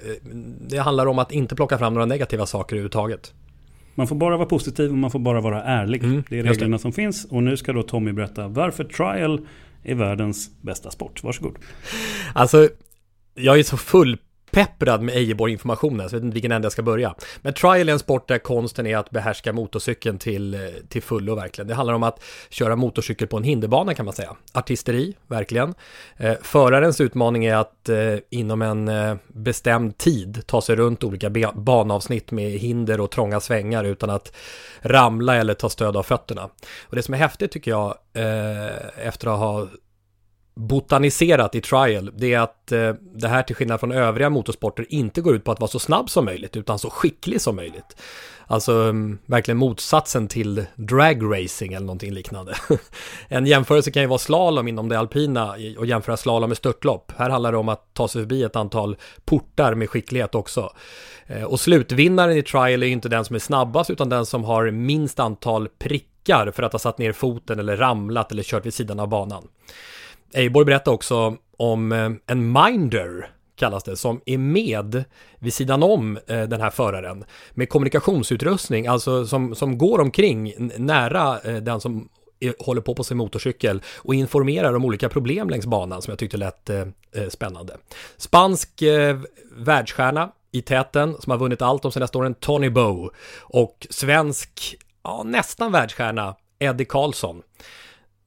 [0.67, 3.33] det handlar om att inte plocka fram några negativa saker överhuvudtaget.
[3.95, 6.03] Man får bara vara positiv och man får bara vara ärlig.
[6.03, 6.81] Mm, det är reglerna det.
[6.81, 7.25] som finns.
[7.25, 9.47] Och nu ska då Tommy berätta varför trial
[9.83, 11.23] är världens bästa sport.
[11.23, 11.55] Varsågod.
[12.33, 12.69] Alltså,
[13.39, 17.15] jag är så fullpepprad med Ejeborg-informationen så jag vet inte vilken ände jag ska börja.
[17.41, 21.67] Men trial är en sport där konsten är att behärska motorcykeln till, till fullo verkligen.
[21.67, 24.35] Det handlar om att köra motorcykel på en hinderbana kan man säga.
[24.53, 25.73] Artisteri, verkligen.
[26.17, 31.29] Eh, förarens utmaning är att eh, inom en eh, bestämd tid ta sig runt olika
[31.55, 34.33] banavsnitt med hinder och trånga svängar utan att
[34.81, 36.49] ramla eller ta stöd av fötterna.
[36.81, 39.67] Och det som är häftigt tycker jag, eh, efter att ha
[40.59, 45.21] botaniserat i trial, det är att eh, det här till skillnad från övriga motorsporter inte
[45.21, 47.97] går ut på att vara så snabb som möjligt, utan så skicklig som möjligt.
[48.47, 52.55] Alltså um, verkligen motsatsen till dragracing eller någonting liknande.
[53.27, 57.11] en jämförelse kan ju vara slalom inom det alpina och jämföra slalom med störtlopp.
[57.17, 60.73] Här handlar det om att ta sig förbi ett antal portar med skicklighet också.
[61.27, 64.43] Eh, och slutvinnaren i trial är ju inte den som är snabbast utan den som
[64.43, 68.73] har minst antal prickar för att ha satt ner foten eller ramlat eller kört vid
[68.73, 69.47] sidan av banan.
[70.33, 75.03] Eiborg berättar också om eh, en minder kallas det, som är med
[75.39, 81.39] vid sidan om eh, den här föraren med kommunikationsutrustning, alltså som, som går omkring nära
[81.39, 82.09] eh, den som
[82.59, 86.37] håller på på sin motorcykel och informerar om olika problem längs banan som jag tyckte
[86.37, 87.77] lät eh, eh, spännande.
[88.17, 88.83] Spansk
[89.57, 93.09] världsstjärna i täten som har vunnit allt de senaste åren, Tony Bow
[93.41, 97.41] och svensk, ja nästan världsstjärna, Eddie Karlsson.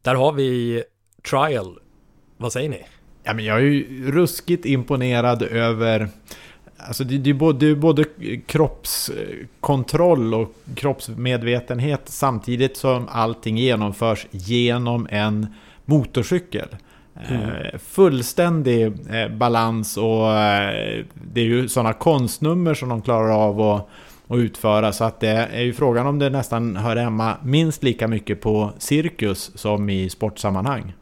[0.03, 0.83] Där har vi
[1.31, 1.79] Trial
[2.43, 2.85] vad säger ni?
[3.25, 6.09] Ja, men jag är ju ruskigt imponerad över
[6.87, 8.05] Alltså det, är både, det är både
[8.47, 15.47] kroppskontroll och kroppsmedvetenhet samtidigt som allting genomförs genom en
[15.85, 16.69] motorcykel.
[17.29, 17.43] Mm.
[17.43, 23.61] Eh, fullständig eh, balans och eh, det är ju sådana konstnummer som de klarar av
[23.61, 23.89] att,
[24.29, 28.09] att utföra så att det är ju frågan om det nästan hör hemma minst lika
[28.09, 30.93] mycket på cirkus som i sportsammanhang.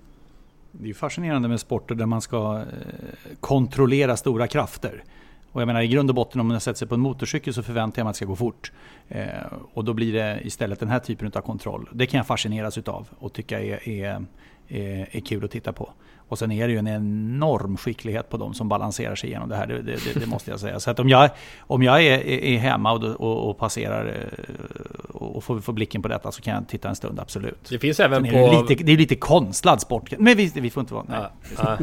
[0.73, 5.05] Det är fascinerande med sporter där man ska eh, kontrollera stora krafter.
[5.53, 7.63] Och jag menar i grund och botten om man sätter sig på en motorcykel så
[7.63, 8.73] förväntar jag mig att det ska gå fort.
[9.09, 9.27] Eh,
[9.75, 11.89] och då blir det istället den här typen av kontroll.
[11.93, 14.25] Det kan jag fascineras utav och tycka är, är,
[14.69, 15.93] är, är kul att titta på.
[16.31, 19.57] Och sen är det ju en enorm skicklighet på de som balanserar sig igenom det
[19.57, 19.67] här.
[19.67, 20.81] Det, det, det måste jag säga.
[20.81, 25.45] Så att om jag, om jag är, är hemma och, och, och passerar eh, och
[25.45, 27.69] får, får blicken på detta så kan jag titta en stund, absolut.
[27.69, 28.31] Det finns även på...
[28.31, 30.13] Det lite, det är lite konstlad sport.
[30.19, 31.05] Men vi, vi får inte vara...
[31.09, 31.21] Nej.
[31.57, 31.79] Ja,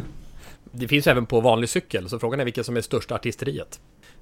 [0.71, 3.79] Det finns även på vanlig cykel, så frågan är vilket som är största artisteriet.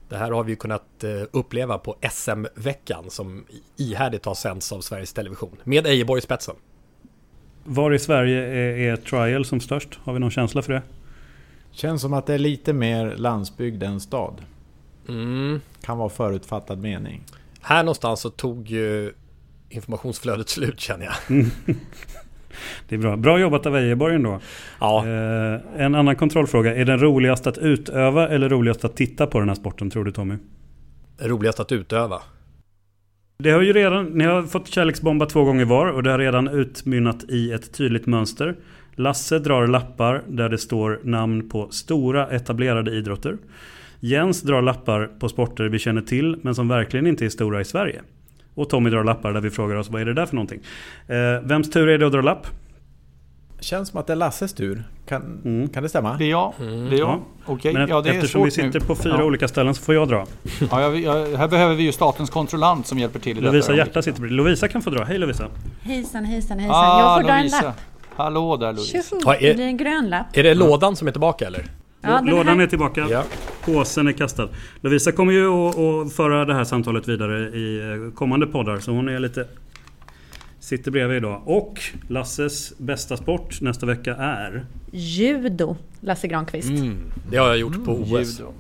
[0.10, 3.46] Det här har vi kunnat eh, uppleva på SM-veckan som
[3.78, 5.58] ihärdigt har sänds av Sveriges Television.
[5.64, 6.56] Med Ejeborg i spetsen.
[7.68, 10.00] Var i Sverige är, är trial som störst?
[10.04, 10.82] Har vi någon känsla för det?
[11.72, 14.42] Känns som att det är lite mer landsbygd än stad.
[15.10, 15.62] Mm.
[15.82, 17.22] Kan vara förutfattad mening.
[17.62, 19.14] Här någonstans så tog ju
[19.70, 21.14] informationsflödet slut känner jag.
[21.30, 21.52] Mm.
[22.90, 23.16] Det är bra.
[23.16, 24.40] Bra jobbat av Ejeborg ändå.
[24.80, 25.06] Ja.
[25.08, 26.76] Eh, en annan kontrollfråga.
[26.76, 30.12] Är den roligast att utöva eller roligast att titta på den här sporten tror du
[30.12, 30.36] Tommy?
[31.20, 32.22] Roligast att utöva.
[33.38, 36.48] Det har ju redan, ni har fått kärleksbomba två gånger var och det har redan
[36.48, 38.56] utmynnat i ett tydligt mönster.
[38.96, 43.38] Lasse drar lappar där det står namn på stora etablerade idrotter.
[44.00, 47.66] Jens drar lappar på sporter vi känner till men som verkligen inte är stora i
[47.66, 48.02] Sverige.
[48.54, 50.62] Och Tommy drar lappar där vi frågar oss vad är det där för någonting.
[51.08, 52.48] Eh, vems tur är det att dra lapp?
[53.60, 54.84] Känns som att det är Lasses tur.
[55.08, 55.70] Kan, Mm.
[55.70, 56.14] kan det stämma?
[56.18, 56.54] Det är jag.
[56.60, 57.00] Det är jag.
[57.10, 57.20] Ja.
[57.46, 58.86] Okej, Men ja, det är eftersom vi sitter nu.
[58.86, 59.24] på fyra ja.
[59.24, 60.26] olika ställen så får jag dra.
[60.72, 63.78] Ja, jag, jag, här behöver vi ju statens kontrollant som hjälper till i Lovisa detta
[63.88, 64.38] Hjärta sitter bredvid.
[64.38, 65.04] Lovisa kan få dra.
[65.04, 65.48] Hej Lovisa.
[65.82, 66.76] Hejsan, hejsan, hejsan.
[66.82, 67.62] Ah, jag får dra en Lovisa.
[67.66, 67.82] lapp.
[68.16, 69.04] Hallå där Louise.
[69.10, 70.26] Tjoho, är- det blir en grön lapp.
[70.38, 71.66] Är det lådan som är tillbaka eller?
[72.02, 73.08] Ja, Lådan är tillbaka.
[73.10, 73.24] Ja.
[73.66, 74.50] Påsen är kastad.
[74.82, 78.80] Lovisa kommer ju att, att föra det här samtalet vidare i eh, kommande poddar.
[78.80, 79.46] Så hon är lite...
[80.66, 81.42] Sitter bredvid idag.
[81.46, 84.66] Och Lasses bästa sport nästa vecka är...
[84.92, 86.70] Judo, Lasse Granqvist.
[86.70, 86.98] Mm,
[87.32, 88.40] det har jag gjort på OS.
[88.40, 88.54] Judo.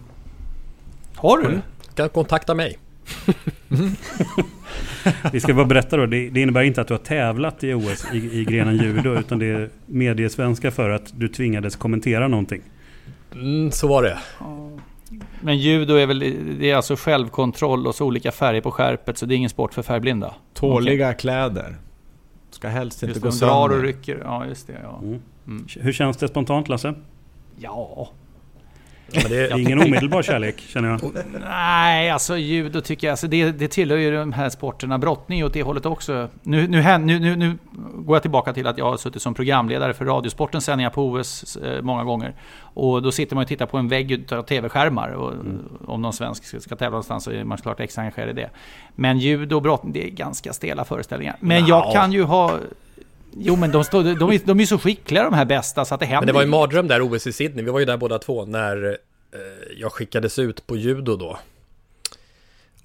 [1.16, 1.45] Har du?
[1.45, 1.62] Mm.
[1.95, 2.78] Kan kontakta mig.
[5.32, 6.06] Vi ska bara berätta då.
[6.06, 9.20] Det, det innebär inte att du har tävlat i OS i, i grenen judo.
[9.20, 12.62] Utan det är mediesvenska för att du tvingades kommentera någonting.
[13.34, 14.18] Mm, så var det.
[15.41, 16.20] Men judo är väl
[16.60, 19.74] det är alltså självkontroll och så olika färger på skärpet så det är ingen sport
[19.74, 20.36] för färgblinda.
[20.53, 21.76] Tåliga kläder.
[22.66, 23.88] Ska helst inte Just gå de drar och sönder.
[23.88, 24.22] rycker.
[24.24, 24.80] Ja, just det.
[24.84, 24.99] Ja.
[25.03, 25.20] Mm.
[25.47, 25.66] Mm.
[25.80, 26.93] Hur känns det spontant Lasse?
[27.57, 28.09] ja.
[29.12, 30.99] Ja, det, är ingen omedelbar kärlek känner jag.
[31.45, 34.97] Nej, alltså judo tycker jag, alltså det, det tillhör ju de här sporterna.
[34.97, 36.30] Brottning åt det hållet också.
[36.43, 37.58] Nu, nu, nu, nu,
[37.95, 41.56] går jag tillbaka till att jag har suttit som programledare för Radiosportens sändningar på OS
[41.56, 42.34] eh, många gånger.
[42.58, 45.10] Och då sitter man och tittar på en vägg utav tv-skärmar.
[45.10, 45.34] Och
[45.86, 48.49] Om någon svensk ska, ska tävla någonstans så är man såklart extra engagerad i det.
[48.95, 51.36] Men judo och brottning, det är ganska stela föreställningar.
[51.39, 51.93] Men jag Nja.
[51.93, 52.60] kan ju ha...
[53.38, 55.99] Jo men de, står, de, är, de är så skickliga de här bästa så att
[55.99, 57.65] det händer men det var ju mardröm där OS i Sydney.
[57.65, 58.97] Vi var ju där båda två när
[59.31, 59.39] eh,
[59.77, 61.39] jag skickades ut på judo då.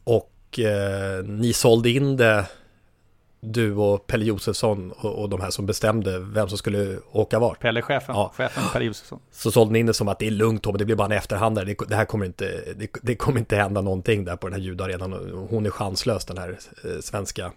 [0.04, 2.46] Och eh, ni sålde in det,
[3.40, 7.60] du och Pelle Josefsson och, och de här som bestämde vem som skulle åka vart.
[7.60, 8.14] Pelle, chefen.
[8.14, 8.32] Ja.
[8.36, 9.20] Chefen Per Josefsson.
[9.32, 11.12] Så sålde ni in det som att det är lugnt Tommy, det blir bara en
[11.12, 11.64] efterhandare.
[11.64, 14.66] Det, det här kommer inte, det, det kommer inte hända någonting där på den här
[14.66, 15.12] judoarenan.
[15.50, 17.52] Hon är chanslös den här eh, svenska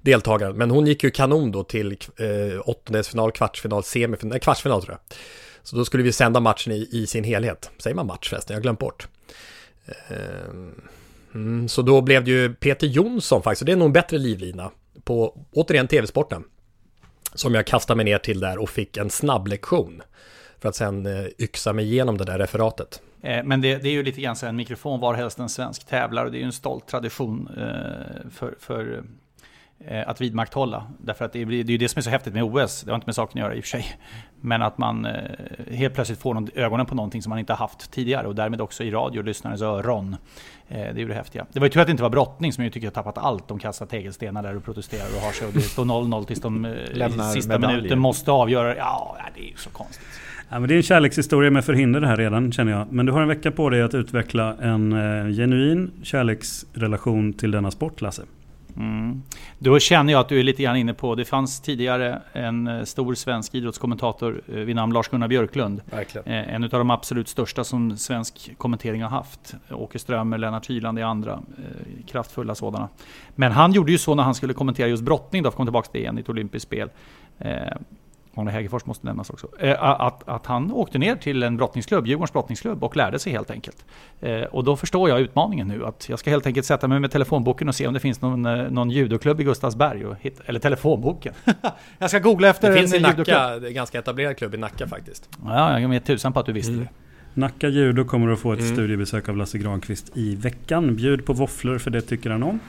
[0.00, 0.56] deltagaren.
[0.56, 5.18] Men hon gick ju kanon då till eh, åttondelsfinal, kvartsfinal, semifinal, nej, kvartsfinal tror jag.
[5.62, 7.70] Så då skulle vi sända matchen i, i sin helhet.
[7.78, 8.54] Säger man match förresten?
[8.54, 9.08] Jag har glömt bort.
[9.86, 10.50] Eh,
[11.34, 14.18] mm, så då blev det ju Peter Jonsson faktiskt, och det är nog en bättre
[14.18, 14.70] livlina
[15.04, 16.44] på, återigen tv-sporten.
[17.34, 20.02] Som jag kastade mig ner till där och fick en snabb lektion.
[20.58, 23.02] För att sen eh, yxa mig igenom det där referatet.
[23.22, 25.86] Eh, men det, det är ju lite grann så här, en mikrofon varhelst en svensk
[25.86, 29.04] tävlar och det är ju en stolt tradition eh, för, för
[30.06, 30.86] att vidmakthålla.
[30.98, 32.90] Därför att det, blir, det är ju det som är så häftigt med OS, det
[32.90, 33.86] har inte med saken att göra i och för sig.
[34.40, 35.12] Men att man eh,
[35.70, 38.84] helt plötsligt får någon, ögonen på någonting som man inte haft tidigare och därmed också
[38.84, 40.16] i radio, lyssnarens öron.
[40.68, 41.46] Eh, Det är ju det häftiga.
[41.52, 43.48] Det var ju tur att det inte var brottning som jag tycker har tappat allt.
[43.48, 46.64] De kastar tegelstenar där och protesterar och har sig och det står 0-0 tills de
[46.64, 47.76] eh, Lämnar sista medaljer.
[47.76, 48.76] minuten måste avgöra.
[48.76, 50.06] Ja, det är ju så konstigt.
[50.52, 52.92] Ja, men det är en kärlekshistoria med förhinder det här redan känner jag.
[52.92, 57.70] Men du har en vecka på dig att utveckla en eh, genuin kärleksrelation till denna
[57.70, 58.22] sport Lasse.
[58.80, 59.22] Mm.
[59.58, 62.84] Då känner jag att du är lite grann inne på, det fanns tidigare en eh,
[62.84, 65.80] stor svensk idrottskommentator eh, vid namn Lars-Gunnar Björklund.
[65.90, 66.26] Verkligen.
[66.26, 69.54] Eh, En av de absolut största som svensk kommentering har haft.
[69.70, 71.40] Åke Strömmer, Lennart Hyland är andra
[72.06, 72.88] kraftfulla sådana.
[73.34, 75.66] Men han gjorde ju så när han skulle kommentera just brottning, då, för att komma
[75.66, 76.88] tillbaka till det igen i ett olympiskt spel.
[78.34, 79.48] Arne Hägerfors måste nämnas också.
[79.60, 83.50] Eh, att, att han åkte ner till en brottningsklubb, Djurgårdens brottningsklubb, och lärde sig helt
[83.50, 83.84] enkelt.
[84.20, 85.86] Eh, och då förstår jag utmaningen nu.
[85.86, 88.46] Att jag ska helt enkelt sätta mig med telefonboken och se om det finns någon,
[88.46, 90.06] eh, någon judoklubb i Gustavsberg.
[90.06, 91.34] Och hitta, eller telefonboken.
[91.98, 93.36] jag ska googla efter Det finns i en Nacka, judoklubb.
[93.62, 95.28] det är en ganska etablerad klubb i Nacka faktiskt.
[95.44, 96.84] Ja, jag är tusan på att du visste Mm.
[96.84, 97.40] det.
[97.40, 98.72] Nacka Judo kommer att få ett Mm.
[98.74, 100.96] studiebesök av Lasse Granqvist i veckan.
[100.96, 102.60] Bjud på våfflor för det tycker han om.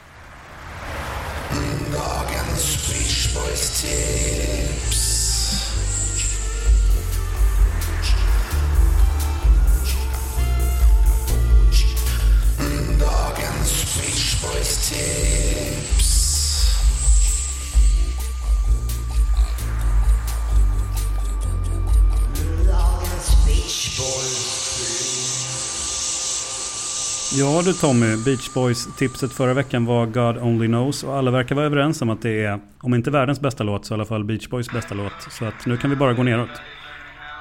[27.34, 31.66] Ja du Tommy, Beach Boys-tipset förra veckan var God Only Knows och alla verkar vara
[31.66, 34.50] överens om att det är, om inte världens bästa låt, så i alla fall Beach
[34.50, 35.14] Boys bästa låt.
[35.30, 36.62] Så att nu kan vi bara gå neråt.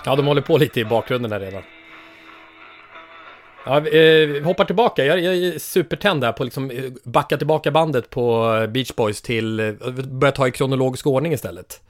[0.05, 1.63] Ja, de håller på lite i bakgrunden här redan.
[3.65, 5.05] Ja, vi, eh, hoppar tillbaka.
[5.05, 9.23] Jag, jag är supertänd där på liksom eh, backa tillbaka bandet på eh, Beach Boys
[9.23, 9.77] till,
[10.11, 11.81] börja ta i kronologisk ordning istället.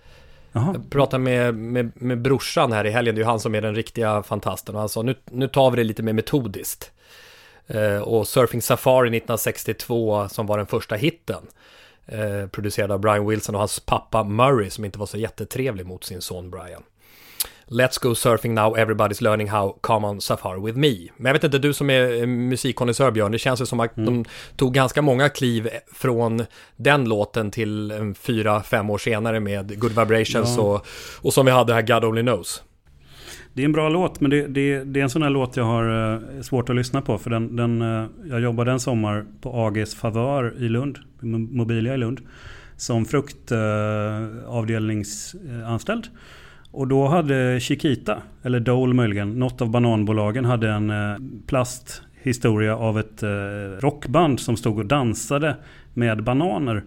[0.52, 0.72] Jaha.
[0.74, 3.60] Jag pratade med, med, med brorsan här i helgen, det är ju han som är
[3.60, 4.74] den riktiga fantasten.
[4.74, 6.92] Och han sa, nu, nu tar vi det lite mer metodiskt.
[7.66, 11.42] Eh, och Surfing Safari 1962 som var den första hitten.
[12.06, 16.04] Eh, producerad av Brian Wilson och hans pappa Murray som inte var så jättetrevlig mot
[16.04, 16.82] sin son Brian.
[17.72, 21.08] Let's go surfing now, everybody's learning how, come on safari with me.
[21.16, 24.14] Men jag vet inte, du som är musikkonnässör Björn, det känns ju som att mm.
[24.14, 24.24] de
[24.56, 26.44] tog ganska många kliv från
[26.76, 30.62] den låten till fyra, fem år senare med Good Vibrations ja.
[30.62, 30.86] och,
[31.22, 32.62] och som vi hade här God Only Knows.
[33.52, 35.64] Det är en bra låt, men det, det, det är en sån här låt jag
[35.64, 37.18] har uh, svårt att lyssna på.
[37.18, 37.80] För den, den,
[38.24, 40.98] jag jobbade en sommar på AGs Favör i Lund,
[41.50, 42.20] Mobilia i Lund,
[42.76, 46.04] som fruktavdelningsanställd.
[46.04, 46.10] Uh,
[46.72, 50.92] och då hade Chiquita, eller Dole möjligen, något av bananbolagen hade en
[51.46, 53.22] plasthistoria av ett
[53.78, 55.56] rockband som stod och dansade
[55.94, 56.82] med bananer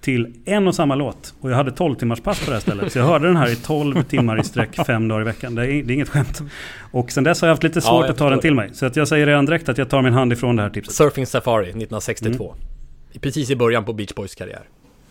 [0.00, 1.34] till en och samma låt.
[1.40, 2.92] Och jag hade 12 timmars pass på det här stället.
[2.92, 5.54] Så jag hörde den här i 12 timmar i sträck fem dagar i veckan.
[5.54, 6.42] Det är, det är inget skämt.
[6.90, 8.70] Och sen dess har jag haft lite svårt ja, att ta den till mig.
[8.72, 10.94] Så att jag säger redan direkt att jag tar min hand ifrån det här tipset.
[10.94, 12.44] Surfing Safari 1962.
[12.44, 13.20] Mm.
[13.20, 14.62] Precis i början på Beach Boys karriär.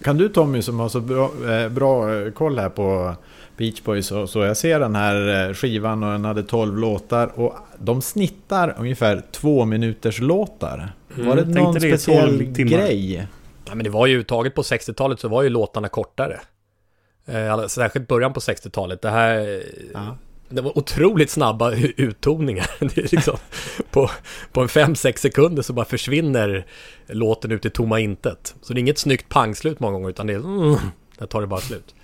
[0.03, 3.15] Kan du Tommy som har så bra, eh, bra eh, koll här på
[3.57, 4.39] Beach Boys och så.
[4.39, 9.23] Jag ser den här eh, skivan och den hade 12 låtar och de snittar ungefär
[9.31, 10.93] två minuters låtar.
[11.15, 11.27] Mm.
[11.27, 13.27] Var det någon det speciell grej?
[13.65, 16.39] Ja, men det var ju, taget på 60-talet så var ju låtarna kortare.
[17.25, 19.01] Eh, särskilt början på 60-talet.
[19.01, 19.63] Det här...
[19.93, 20.17] Ja.
[20.49, 22.69] Det var otroligt snabba uttoningar.
[22.79, 23.37] Det är liksom,
[23.91, 24.09] på,
[24.51, 26.65] på en 5-6 sekunder så bara försvinner
[27.07, 28.55] låten ut i tomma intet.
[28.61, 30.37] Så det är inget snyggt pangslut många gånger utan det är...
[30.37, 30.75] Mm,
[31.17, 31.95] där tar det bara slut.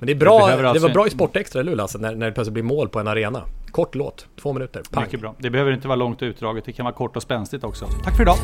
[0.00, 0.72] Men det är bra, det, alltså...
[0.72, 1.98] det var bra i Sportextra, eller hur Lasse?
[1.98, 3.42] När, när det plötsligt blir mål på en arena.
[3.70, 5.04] Kort låt, två minuter, pang.
[5.04, 5.34] Mycket bra.
[5.38, 7.86] Det behöver inte vara långt utdraget, det kan vara kort och spänstigt också.
[8.04, 8.36] Tack för idag!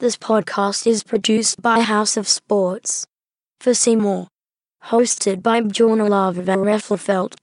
[0.00, 3.04] This podcast is produced by House of Sports.
[3.64, 4.26] For Seymour.
[4.88, 7.34] Hosted by Bjorn Olav Reflefelt.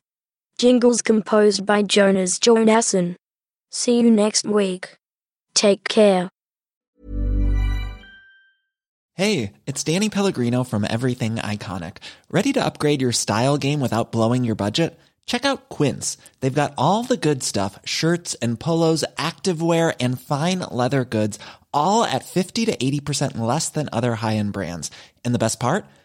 [0.57, 3.17] Jingles composed by Jonas Jonasson.
[3.69, 4.97] See you next week.
[5.53, 6.31] Take care.
[9.13, 11.97] Hey, it's Danny Pellegrino from Everything Iconic.
[12.31, 14.99] Ready to upgrade your style game without blowing your budget?
[15.27, 16.17] Check out Quince.
[16.39, 21.37] They've got all the good stuff shirts and polos, activewear, and fine leather goods
[21.71, 24.89] all at 50 to 80% less than other high-end brands.
[25.23, 25.85] And the best part?